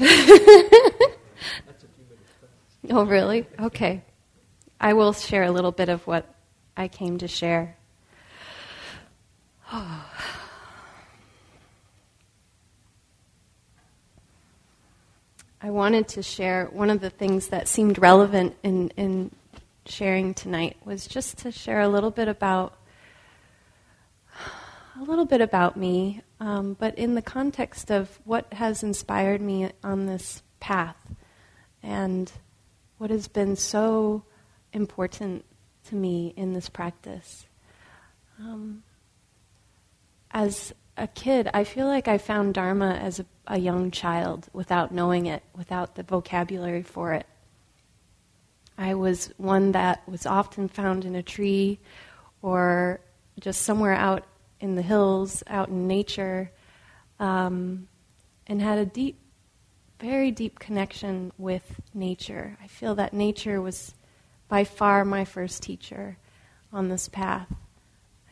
[2.90, 3.46] oh, really?
[3.60, 4.02] Okay.
[4.80, 6.26] I will share a little bit of what
[6.76, 7.76] I came to share.
[15.62, 19.30] I wanted to share one of the things that seemed relevant in, in
[19.86, 22.76] sharing tonight was just to share a little bit about
[25.00, 29.70] a little bit about me, um, but in the context of what has inspired me
[29.84, 30.96] on this path
[31.80, 32.32] and
[32.98, 34.24] what has been so
[34.72, 35.44] important
[35.84, 37.46] to me in this practice.
[38.40, 38.82] Um,
[40.30, 44.92] as a kid, I feel like I found Dharma as a, a young child without
[44.92, 47.26] knowing it, without the vocabulary for it.
[48.76, 51.78] I was one that was often found in a tree
[52.42, 53.00] or
[53.38, 54.24] just somewhere out
[54.60, 56.50] in the hills, out in nature,
[57.18, 57.88] um,
[58.46, 59.18] and had a deep,
[59.98, 62.56] very deep connection with nature.
[62.62, 63.94] I feel that nature was
[64.48, 66.16] by far my first teacher
[66.72, 67.52] on this path.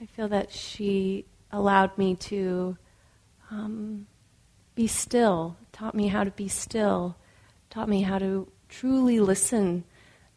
[0.00, 2.76] I feel that she allowed me to
[3.50, 4.06] um,
[4.74, 7.16] be still, taught me how to be still,
[7.70, 9.84] taught me how to truly listen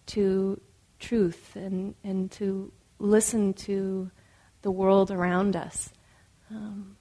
[0.08, 0.60] to
[1.00, 4.10] truth and, and to listen to
[4.62, 5.92] the world around us.
[6.50, 6.96] Um,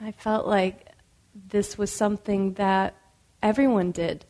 [0.00, 0.88] I felt like
[1.34, 2.94] this was something that
[3.42, 4.24] everyone did.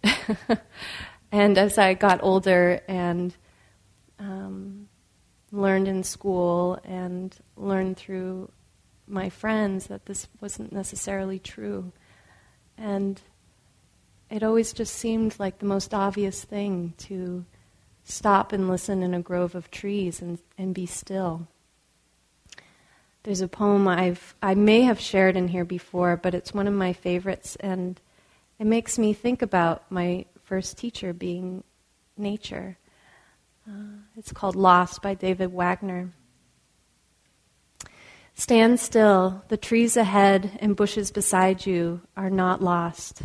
[1.32, 3.34] and as I got older and
[4.18, 4.88] um,
[5.50, 8.50] learned in school and learned through
[9.06, 11.92] my friends that this wasn't necessarily true.
[12.78, 13.20] And
[14.30, 17.44] it always just seemed like the most obvious thing to
[18.04, 21.46] stop and listen in a grove of trees and, and be still.
[23.24, 26.74] There's a poem I've I may have shared in here before, but it's one of
[26.74, 28.00] my favorites, and
[28.58, 31.62] it makes me think about my first teacher being
[32.16, 32.78] nature.
[33.68, 36.10] Uh, it's called Lost by David Wagoner.
[38.34, 43.22] Stand still, the trees ahead and bushes beside you are not lost.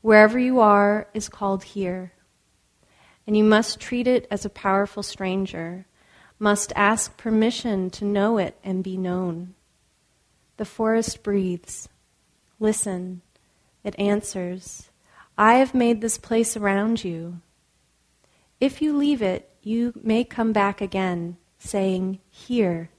[0.00, 2.12] Wherever you are is called here,
[3.26, 5.86] and you must treat it as a powerful stranger,
[6.38, 9.54] must ask permission to know it and be known.
[10.56, 11.88] The forest breathes.
[12.58, 13.20] Listen,
[13.84, 14.90] it answers.
[15.36, 17.40] I have made this place around you.
[18.58, 22.90] If you leave it, you may come back again, saying, Here.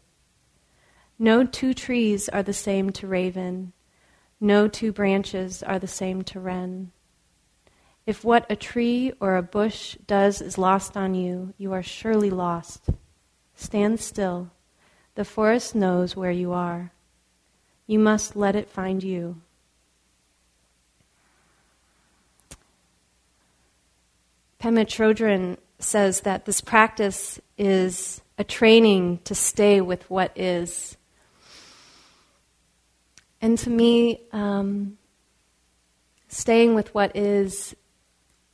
[1.21, 3.73] No two trees are the same to raven.
[4.39, 6.91] No two branches are the same to wren.
[8.07, 12.31] If what a tree or a bush does is lost on you, you are surely
[12.31, 12.89] lost.
[13.53, 14.49] Stand still.
[15.13, 16.91] The forest knows where you are.
[17.85, 19.39] You must let it find you.
[24.59, 30.97] Pema Chodron says that this practice is a training to stay with what is.
[33.41, 34.97] And to me, um,
[36.27, 37.75] staying with what is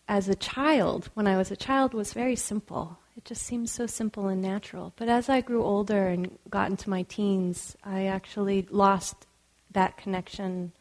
[0.08, 2.98] as a child, when I was a child, was very simple.
[3.18, 4.94] It just seemed so simple and natural.
[4.96, 9.26] But as I grew older and got into my teens, I actually lost
[9.72, 10.72] that connection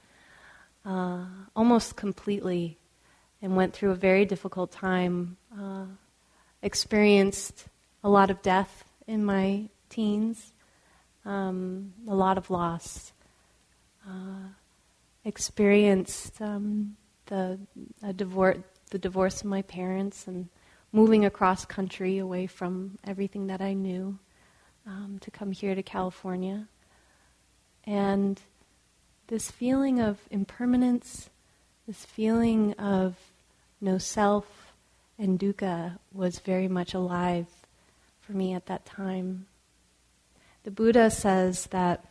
[0.85, 1.25] uh,
[1.57, 2.79] almost completely
[3.43, 5.37] and went through a very difficult time.
[5.59, 5.87] Uh,
[6.63, 7.67] experienced
[8.05, 10.53] a lot of death in my teens,
[11.25, 13.13] um, a lot of loss.
[14.09, 14.49] Uh,
[15.25, 16.97] experienced um,
[17.27, 17.59] the
[18.15, 18.59] divorce,
[18.91, 20.49] the divorce of my parents, and
[20.93, 24.17] moving across country away from everything that I knew
[24.87, 26.69] um, to come here to California,
[27.85, 28.41] and
[29.27, 31.29] this feeling of impermanence,
[31.89, 33.17] this feeling of
[33.81, 34.73] no self
[35.19, 37.47] and dukkha was very much alive
[38.21, 39.47] for me at that time.
[40.63, 42.05] The Buddha says that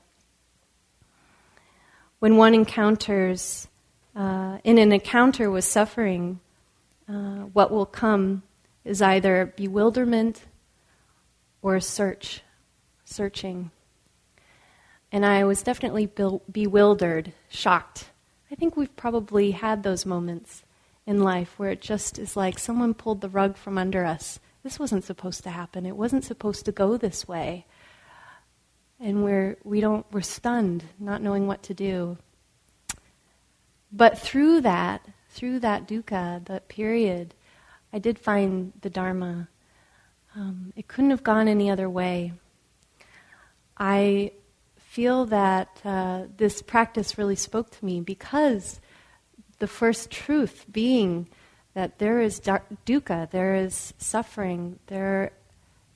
[2.20, 3.68] when one encounters,
[4.16, 6.40] uh, in an encounter with suffering,
[7.08, 8.44] uh, what will come
[8.84, 10.44] is either bewilderment
[11.62, 12.42] or search,
[13.04, 13.72] searching.
[15.12, 16.08] And I was definitely
[16.52, 18.10] bewildered, shocked.
[18.52, 20.64] I think we've probably had those moments
[21.06, 24.40] in life where it just is like someone pulled the rug from under us.
[24.64, 25.86] This wasn't supposed to happen.
[25.86, 27.66] It wasn't supposed to go this way.
[29.00, 32.18] And we're, we don't, we're stunned, not knowing what to do.
[33.92, 37.34] But through that, through that dukkha, that period,
[37.92, 39.50] I did find the Dharma.
[40.36, 42.34] Um, it couldn't have gone any other way.
[43.78, 44.32] I
[44.78, 48.80] feel that uh, this practice really spoke to me because
[49.60, 51.28] the first truth being
[51.74, 55.34] that there is dukkha, there is suffering, there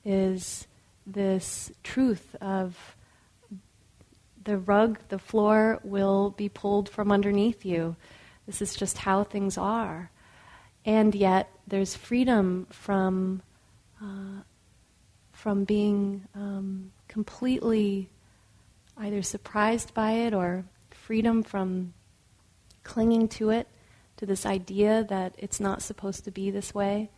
[0.04, 0.66] is
[1.12, 2.96] this truth of
[4.44, 7.96] the rug, the floor will be pulled from underneath you.
[8.46, 10.10] This is just how things are.
[10.84, 13.42] And yet, there's freedom from,
[14.02, 14.42] uh,
[15.32, 18.08] from being um, completely
[18.96, 21.92] either surprised by it or freedom from
[22.82, 23.68] clinging to it,
[24.16, 27.10] to this idea that it's not supposed to be this way.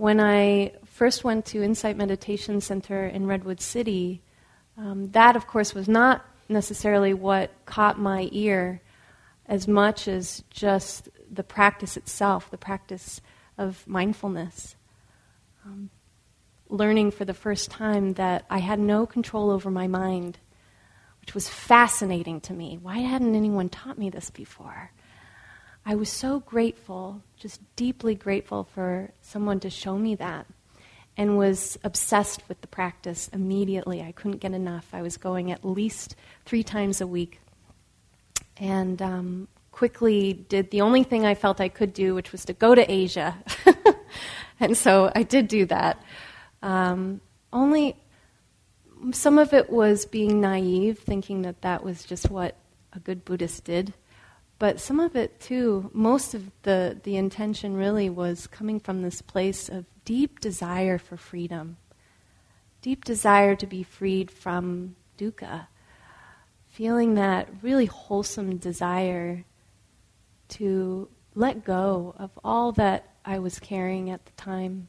[0.00, 4.22] When I first went to Insight Meditation Center in Redwood City,
[4.78, 8.80] um, that, of course, was not necessarily what caught my ear
[9.44, 13.20] as much as just the practice itself, the practice
[13.58, 14.74] of mindfulness.
[15.66, 15.90] Um,
[16.70, 20.38] learning for the first time that I had no control over my mind
[21.20, 22.78] which was fascinating to me.
[22.80, 24.90] Why hadn't anyone taught me this before?
[25.84, 30.46] I was so grateful, just deeply grateful for someone to show me that,
[31.16, 34.02] and was obsessed with the practice immediately.
[34.02, 34.88] I couldn't get enough.
[34.92, 37.40] I was going at least three times a week.
[38.56, 42.52] And um, quickly did the only thing I felt I could do, which was to
[42.52, 43.36] go to Asia.
[44.60, 46.02] and so I did do that.
[46.62, 47.20] Um,
[47.52, 47.96] only
[49.12, 52.56] some of it was being naive, thinking that that was just what
[52.92, 53.94] a good Buddhist did.
[54.60, 59.22] But some of it, too, most of the, the intention really was coming from this
[59.22, 61.78] place of deep desire for freedom,
[62.82, 65.66] deep desire to be freed from dukkha,
[66.68, 69.46] feeling that really wholesome desire
[70.48, 74.88] to let go of all that I was carrying at the time.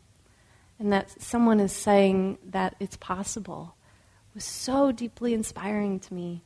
[0.79, 3.75] And that someone is saying that it's possible
[4.33, 6.43] was so deeply inspiring to me.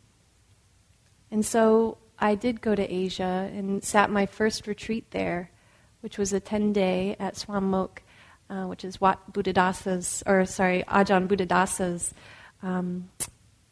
[1.32, 5.50] And so I did go to Asia and sat my first retreat there,
[6.02, 8.00] which was a 10 day at Suan Mokkh,
[8.50, 12.14] uh, which is Wat Buddhadasa's, or sorry, Ajahn Buddhadasa's
[12.64, 13.10] um,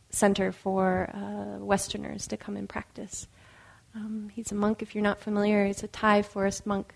[0.09, 3.27] center for uh, Westerners to come and practice.
[3.95, 6.93] Um, he's a monk, if you're not familiar, he's a Thai forest monk,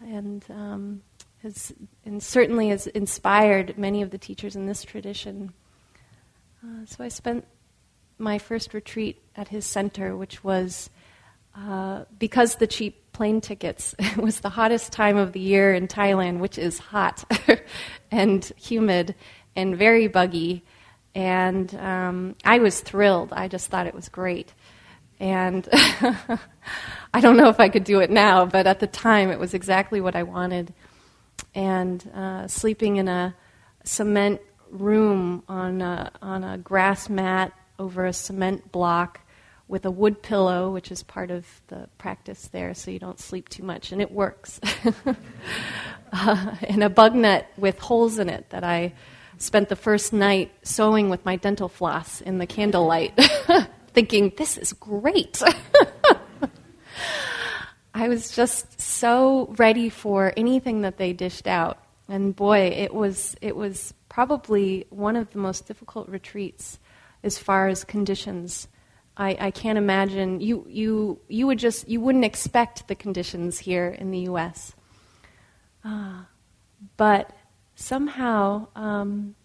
[0.00, 1.02] and, um,
[1.42, 1.72] has,
[2.04, 5.52] and certainly has inspired many of the teachers in this tradition.
[6.64, 7.44] Uh, so I spent
[8.18, 10.90] my first retreat at his center, which was
[11.56, 13.94] uh, because the cheap plane tickets.
[13.98, 17.24] It was the hottest time of the year in Thailand, which is hot
[18.10, 19.14] and humid
[19.56, 20.64] and very buggy.
[21.14, 23.32] And um, I was thrilled.
[23.32, 24.52] I just thought it was great.
[25.20, 29.38] And I don't know if I could do it now, but at the time it
[29.38, 30.74] was exactly what I wanted.
[31.54, 33.34] And uh, sleeping in a
[33.84, 39.20] cement room on a, on a grass mat over a cement block
[39.74, 43.48] with a wood pillow, which is part of the practice there, so you don't sleep
[43.48, 44.60] too much, and it works.
[46.12, 48.92] uh, and a bug net with holes in it that I
[49.38, 53.18] spent the first night sewing with my dental floss in the candlelight,
[53.94, 55.42] thinking, this is great.
[57.94, 61.78] I was just so ready for anything that they dished out.
[62.08, 66.78] And boy, it was, it was probably one of the most difficult retreats
[67.24, 68.68] as far as conditions.
[69.16, 73.88] I, I can't imagine you, you, you would just you wouldn't expect the conditions here
[73.88, 74.74] in the U.S.
[75.84, 76.22] Uh,
[76.96, 77.30] but
[77.76, 79.36] somehow um,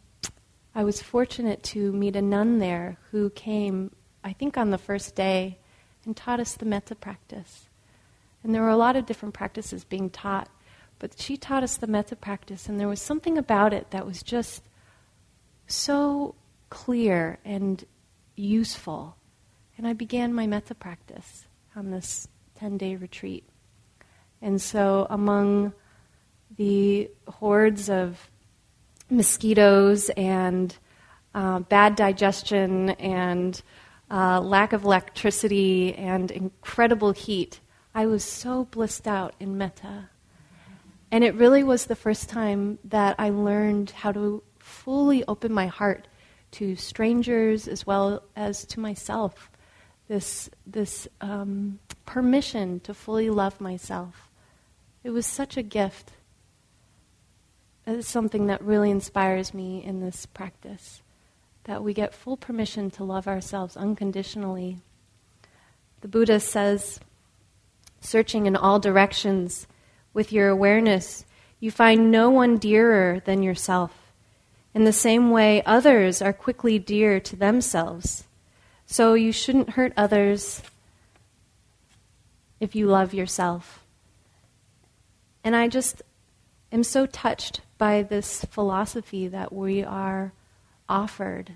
[0.74, 5.16] I was fortunate to meet a nun there who came, I think, on the first
[5.16, 5.60] day
[6.06, 7.68] and taught us the metta practice.
[8.44, 10.50] And there were a lot of different practices being taught,
[10.98, 14.24] but she taught us the metta practice, and there was something about it that was
[14.24, 14.64] just
[15.68, 16.36] so
[16.70, 17.86] clear and
[18.36, 19.18] useful.
[19.80, 23.48] And I began my metta practice on this 10 day retreat.
[24.42, 25.72] And so, among
[26.58, 28.30] the hordes of
[29.10, 30.76] mosquitoes and
[31.34, 33.62] uh, bad digestion and
[34.12, 37.62] uh, lack of electricity and incredible heat,
[37.96, 40.10] I was so blissed out in metta.
[41.10, 45.68] And it really was the first time that I learned how to fully open my
[45.68, 46.10] heart
[46.52, 49.50] to strangers as well as to myself.
[50.10, 54.30] This, this um, permission to fully love myself.
[55.04, 56.12] It was such a gift.
[57.88, 61.02] It's something that really inspires me in this practice
[61.66, 64.80] that we get full permission to love ourselves unconditionally.
[66.02, 67.00] The Buddha says,
[68.02, 69.68] searching in all directions
[70.14, 71.26] with your awareness,
[71.60, 74.12] you find no one dearer than yourself.
[74.74, 78.26] In the same way, others are quickly dear to themselves.
[78.92, 80.64] So you shouldn't hurt others
[82.60, 83.86] if you love yourself.
[85.44, 86.02] And I just
[86.72, 90.34] am so touched by this philosophy that we are
[90.90, 91.52] offered.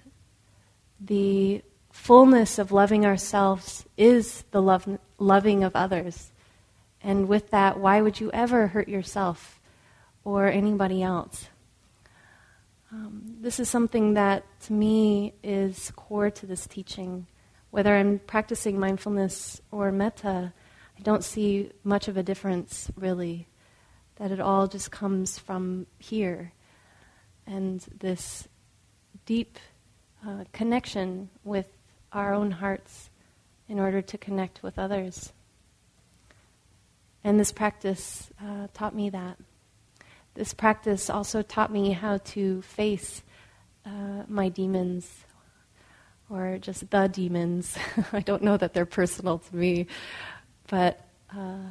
[1.02, 6.32] The fullness of loving ourselves is the love, loving of others.
[7.02, 9.60] And with that, why would you ever hurt yourself
[10.24, 11.48] or anybody else?
[12.94, 17.26] Um, this is something that, to me, is core to this teaching.
[17.72, 20.54] Whether I'm practicing mindfulness or metta,
[20.96, 23.48] I don't see much of a difference, really.
[24.18, 26.52] That it all just comes from here.
[27.48, 28.48] And this
[29.26, 29.58] deep
[30.26, 31.66] uh, connection with
[32.12, 33.10] our own hearts
[33.68, 35.34] in order to connect with others.
[37.24, 39.40] And this practice uh, taught me that.
[40.36, 43.22] This practice also taught me how to face
[43.86, 45.26] uh, my demons,
[46.30, 47.78] or just the demons.
[48.14, 49.88] I don't know that they're personal to me,
[50.68, 51.06] but
[51.36, 51.70] uh,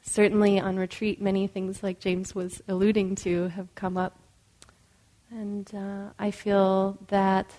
[0.00, 4.18] certainly on retreat, many things like James was alluding to have come up.
[5.30, 7.50] And uh, I feel that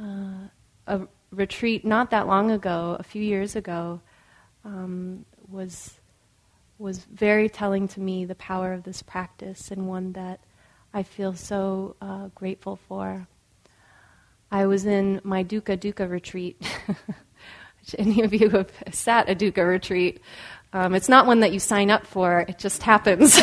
[0.00, 0.48] uh,
[0.86, 1.00] a
[1.30, 4.00] retreat not that long ago, a few years ago,
[4.64, 5.97] um, was
[6.78, 10.40] was very telling to me the power of this practice and one that
[10.94, 13.26] I feel so uh, grateful for.
[14.50, 16.60] I was in my Dukkha Dukkha retreat.
[17.98, 20.20] Any of you have sat a Dukkha retreat.
[20.72, 23.34] Um, it's not one that you sign up for, it just happens.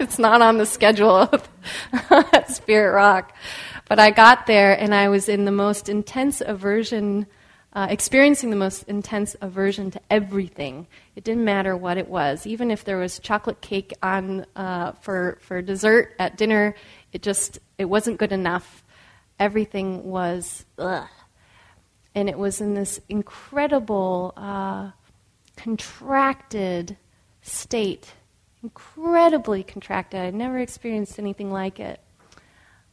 [0.00, 1.28] it's not on the schedule
[2.32, 3.34] at Spirit Rock.
[3.88, 7.26] But I got there and I was in the most intense aversion
[7.74, 10.86] uh, experiencing the most intense aversion to everything.
[11.16, 12.46] It didn't matter what it was.
[12.46, 16.74] Even if there was chocolate cake on uh, for for dessert at dinner,
[17.12, 18.84] it just it wasn't good enough.
[19.38, 21.08] Everything was ugh.
[22.14, 24.90] and it was in this incredible uh,
[25.56, 26.98] contracted
[27.40, 28.12] state,
[28.62, 30.20] incredibly contracted.
[30.20, 32.01] I'd never experienced anything like it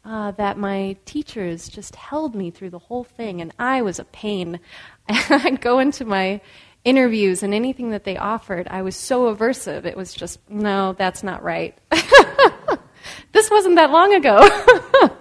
[0.06, 4.06] uh, that my teachers just held me through the whole thing, and I was a
[4.06, 4.60] pain.
[5.10, 6.42] I'd go into my
[6.84, 9.86] interviews, and anything that they offered, I was so aversive.
[9.86, 11.78] It was just, no, that's not right.
[13.32, 14.40] this wasn't that long ago.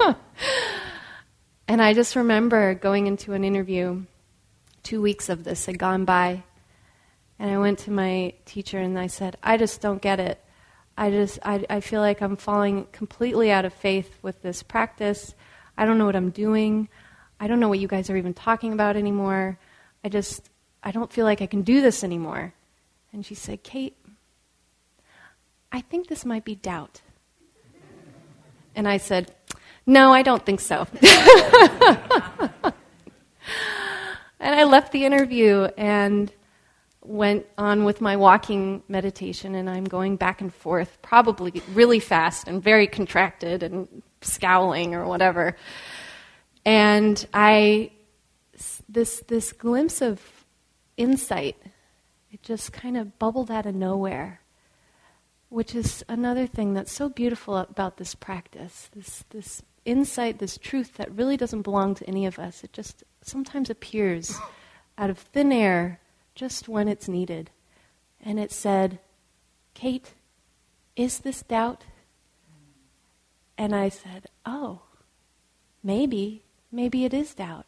[1.69, 4.05] and I just remember going into an interview,
[4.83, 6.45] two weeks of this had gone by,
[7.39, 10.43] and I went to my teacher and I said, I just don't get it.
[10.99, 15.33] I just I, I feel like I'm falling completely out of faith with this practice.
[15.77, 16.89] I don't know what I'm doing.
[17.39, 19.61] I don't know what you guys are even talking about anymore.
[20.03, 20.51] I just
[20.83, 22.53] I don't feel like I can do this anymore.
[23.13, 23.97] And she said, Kate,
[25.71, 27.01] I think this might be doubt.
[28.75, 29.33] And I said,
[29.87, 30.89] No, I don't think so.
[34.41, 36.33] and I left the interview and
[37.09, 42.47] went on with my walking meditation, and I'm going back and forth, probably really fast
[42.47, 45.57] and very contracted and scowling or whatever.
[46.67, 47.93] And I,
[48.89, 50.21] this, this glimpse of
[50.99, 51.57] insight,
[52.31, 54.43] it just kind of bubbled out of nowhere,
[55.49, 58.91] which is another thing that's so beautiful about this practice.
[58.95, 62.63] This, this insight, this truth that really doesn't belong to any of us.
[62.63, 64.37] It just sometimes appears
[64.99, 66.01] out of thin air
[66.39, 67.51] just when it's needed.
[68.25, 69.01] And it said,
[69.75, 70.15] Kate,
[70.95, 71.83] is this doubt?
[73.59, 74.83] And I said, Oh,
[75.83, 77.67] maybe, maybe it is doubt.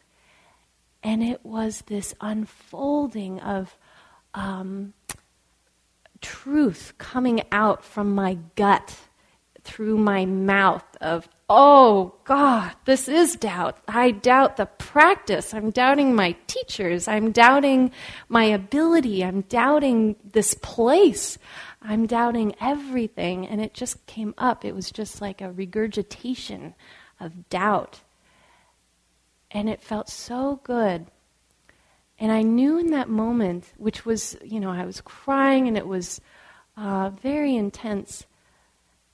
[1.03, 3.77] And it was this unfolding of
[4.33, 4.93] um,
[6.21, 8.95] truth coming out from my gut
[9.63, 13.77] through my mouth of, oh God, this is doubt.
[13.87, 15.53] I doubt the practice.
[15.53, 17.07] I'm doubting my teachers.
[17.07, 17.91] I'm doubting
[18.29, 19.23] my ability.
[19.23, 21.37] I'm doubting this place.
[21.81, 23.47] I'm doubting everything.
[23.47, 24.63] And it just came up.
[24.63, 26.73] It was just like a regurgitation
[27.19, 28.01] of doubt.
[29.51, 31.07] And it felt so good.
[32.17, 35.87] And I knew in that moment, which was, you know, I was crying and it
[35.87, 36.21] was
[36.77, 38.25] uh, very intense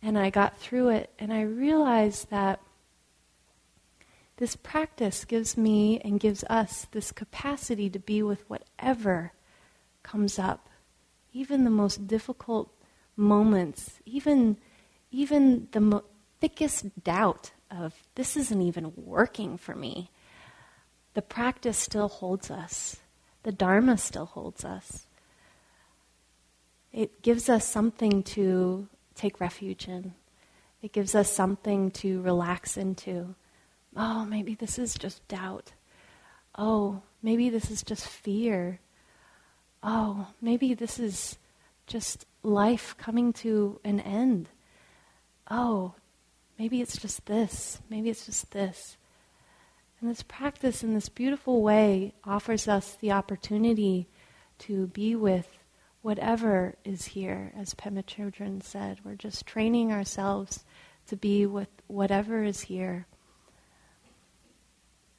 [0.01, 2.59] and I got through it, and I realized that
[4.37, 9.33] this practice gives me and gives us this capacity to be with whatever
[10.03, 10.69] comes up,
[11.33, 12.69] even the most difficult
[13.15, 14.57] moments, even,
[15.11, 16.03] even the mo-
[16.39, 20.11] thickest doubt of this isn't even working for me.
[21.15, 22.97] The practice still holds us,
[23.41, 25.07] the Dharma still holds us.
[26.93, 28.87] It gives us something to
[29.17, 30.13] take refuge in.
[30.81, 33.35] It gives us something to relax into.
[33.95, 35.73] Oh, maybe this is just doubt.
[36.55, 38.79] Oh, maybe this is just fear.
[39.81, 41.37] Oh, maybe this is
[41.87, 44.49] just life coming to an end.
[45.49, 45.93] Oh,
[46.59, 47.79] maybe it's just this.
[47.89, 48.97] Maybe it's just this.
[49.99, 54.07] And this practice, in this beautiful way, offers us the opportunity
[54.59, 55.56] to be with
[56.01, 58.99] whatever is here, as Pema Chodron said.
[59.03, 60.63] We're just training ourselves
[61.07, 63.07] to be with whatever is here.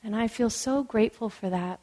[0.02, 1.80] And I feel so grateful for that.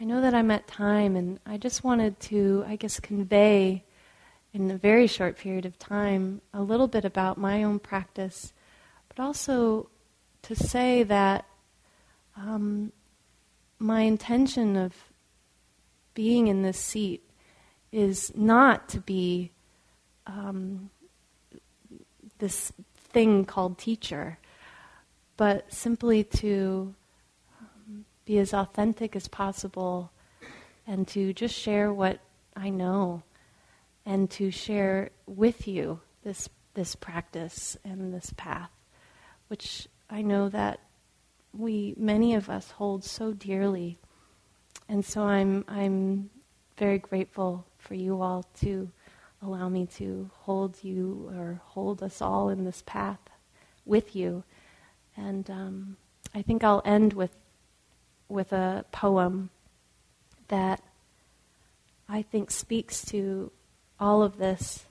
[0.00, 3.84] I know that I'm at time, and I just wanted to, I guess, convey
[4.52, 8.52] in a very short period of time a little bit about my own practice,
[9.08, 9.88] but also
[10.42, 11.44] to say that
[12.36, 12.92] um,
[13.78, 14.94] my intention of
[16.16, 17.22] being in this seat
[17.92, 19.52] is not to be
[20.26, 20.88] um,
[22.38, 22.72] this
[23.10, 24.38] thing called teacher,
[25.36, 26.94] but simply to
[27.60, 30.10] um, be as authentic as possible
[30.86, 32.18] and to just share what
[32.56, 33.22] I know
[34.06, 38.70] and to share with you this, this practice and this path,
[39.48, 40.80] which I know that
[41.52, 43.98] we, many of us, hold so dearly.
[44.88, 46.30] And so I'm, I'm
[46.76, 48.90] very grateful for you all to
[49.42, 53.18] allow me to hold you or hold us all in this path
[53.84, 54.44] with you.
[55.16, 55.96] And um,
[56.34, 57.34] I think I'll end with,
[58.28, 59.50] with a poem
[60.48, 60.80] that
[62.08, 63.50] I think speaks to
[63.98, 64.84] all of this.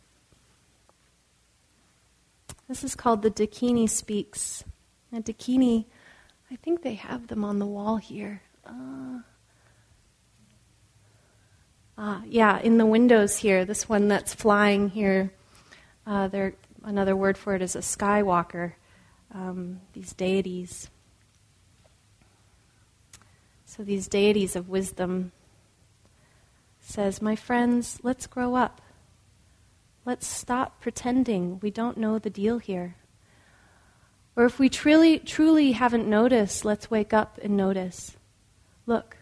[2.67, 4.63] This is called The Dakini Speaks.
[5.11, 5.85] And Dakini,
[6.51, 8.41] I think they have them on the wall here.
[8.65, 9.19] Uh,
[11.97, 15.31] uh, yeah, in the windows here, this one that's flying here,
[16.05, 18.73] uh, there, another word for it is a skywalker,
[19.33, 20.89] um, these deities.
[23.65, 25.31] So these deities of wisdom
[26.81, 28.81] says, My friends, let's grow up.
[30.05, 32.95] Let's stop pretending we don't know the deal here.
[34.35, 38.15] Or if we truly, truly haven't noticed, let's wake up and notice.
[38.85, 39.17] Look,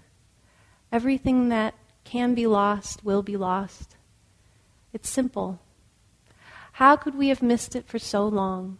[0.91, 3.95] everything that can be lost, will be lost.
[4.91, 5.59] It's simple.
[6.73, 8.77] How could we have missed it for so long?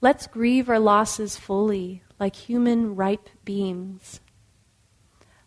[0.00, 4.20] Let's grieve our losses fully, like human ripe beings.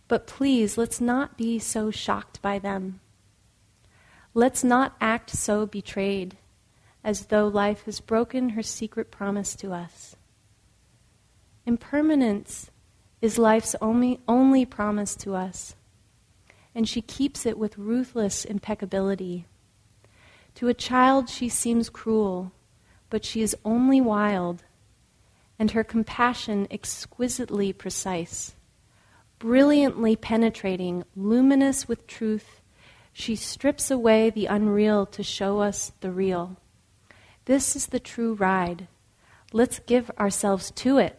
[0.08, 3.00] But please, let's not be so shocked by them.
[4.34, 6.38] Let's not act so betrayed,
[7.04, 10.16] as though life has broken her secret promise to us.
[11.66, 12.72] Impermanence
[13.22, 15.76] is life's only, only promise to us
[16.78, 19.48] and she keeps it with ruthless impeccability.
[20.54, 22.52] To a child, she seems cruel,
[23.10, 24.64] but she is only wild,
[25.58, 28.54] and her compassion exquisitely precise,
[29.40, 32.62] brilliantly penetrating, luminous with truth,
[33.12, 36.58] she strips away the unreal to show us the real.
[37.46, 38.88] This is the true ride.
[39.52, 41.18] Let's give ourselves to it.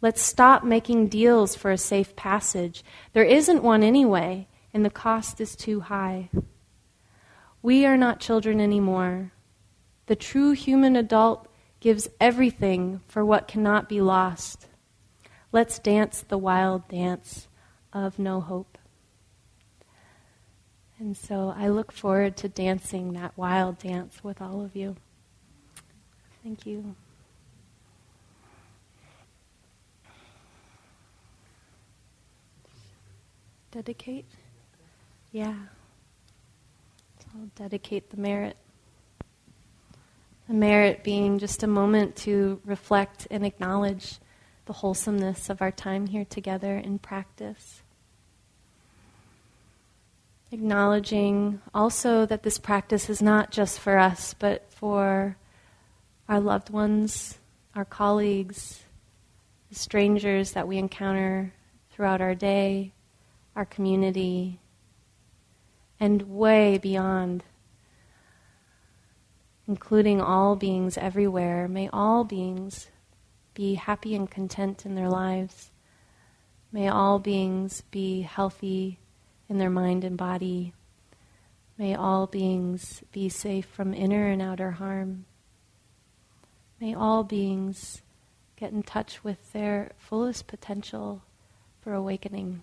[0.00, 2.84] Let's stop making deals for a safe passage.
[3.12, 6.30] There isn't one anyway, and the cost is too high.
[7.62, 9.32] We are not children anymore.
[10.06, 11.48] The true human adult
[11.80, 14.66] gives everything for what cannot be lost.
[15.50, 17.48] Let's dance the wild dance
[17.92, 18.78] of no hope.
[20.98, 24.96] And so I look forward to dancing that wild dance with all of you.
[26.42, 26.94] Thank you.
[33.70, 34.24] Dedicate?
[35.30, 35.54] Yeah.
[37.20, 38.56] So I'll dedicate the merit.
[40.48, 44.18] The merit being just a moment to reflect and acknowledge
[44.64, 47.82] the wholesomeness of our time here together in practice.
[50.50, 55.36] Acknowledging also that this practice is not just for us, but for
[56.26, 57.38] our loved ones,
[57.74, 58.82] our colleagues,
[59.68, 61.52] the strangers that we encounter
[61.90, 62.92] throughout our day,
[63.58, 64.60] our community,
[65.98, 67.42] and way beyond,
[69.66, 71.66] including all beings everywhere.
[71.66, 72.86] May all beings
[73.54, 75.72] be happy and content in their lives.
[76.70, 79.00] May all beings be healthy
[79.48, 80.72] in their mind and body.
[81.76, 85.24] May all beings be safe from inner and outer harm.
[86.80, 88.02] May all beings
[88.54, 91.22] get in touch with their fullest potential
[91.80, 92.62] for awakening.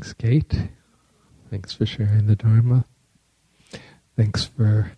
[0.00, 0.68] Thanks, Kate.
[1.50, 2.86] Thanks for sharing the Dharma.
[4.16, 4.92] Thanks for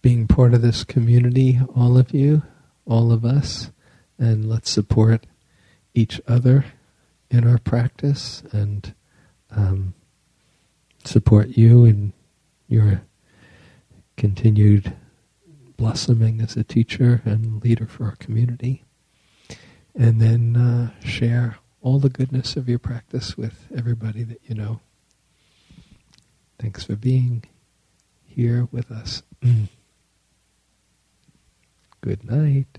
[0.00, 2.42] being part of this community, all of you,
[2.86, 3.70] all of us,
[4.18, 5.26] and let's support
[5.92, 6.64] each other
[7.30, 8.94] in our practice and
[9.50, 9.92] um,
[11.04, 12.14] support you in
[12.66, 13.02] your
[14.16, 14.96] continued
[15.76, 18.84] blossoming as a teacher and leader for our community.
[19.94, 24.80] And then uh, share all the goodness of your practice with everybody that you know.
[26.58, 27.44] Thanks for being
[28.26, 29.22] here with us.
[32.02, 32.78] Good night.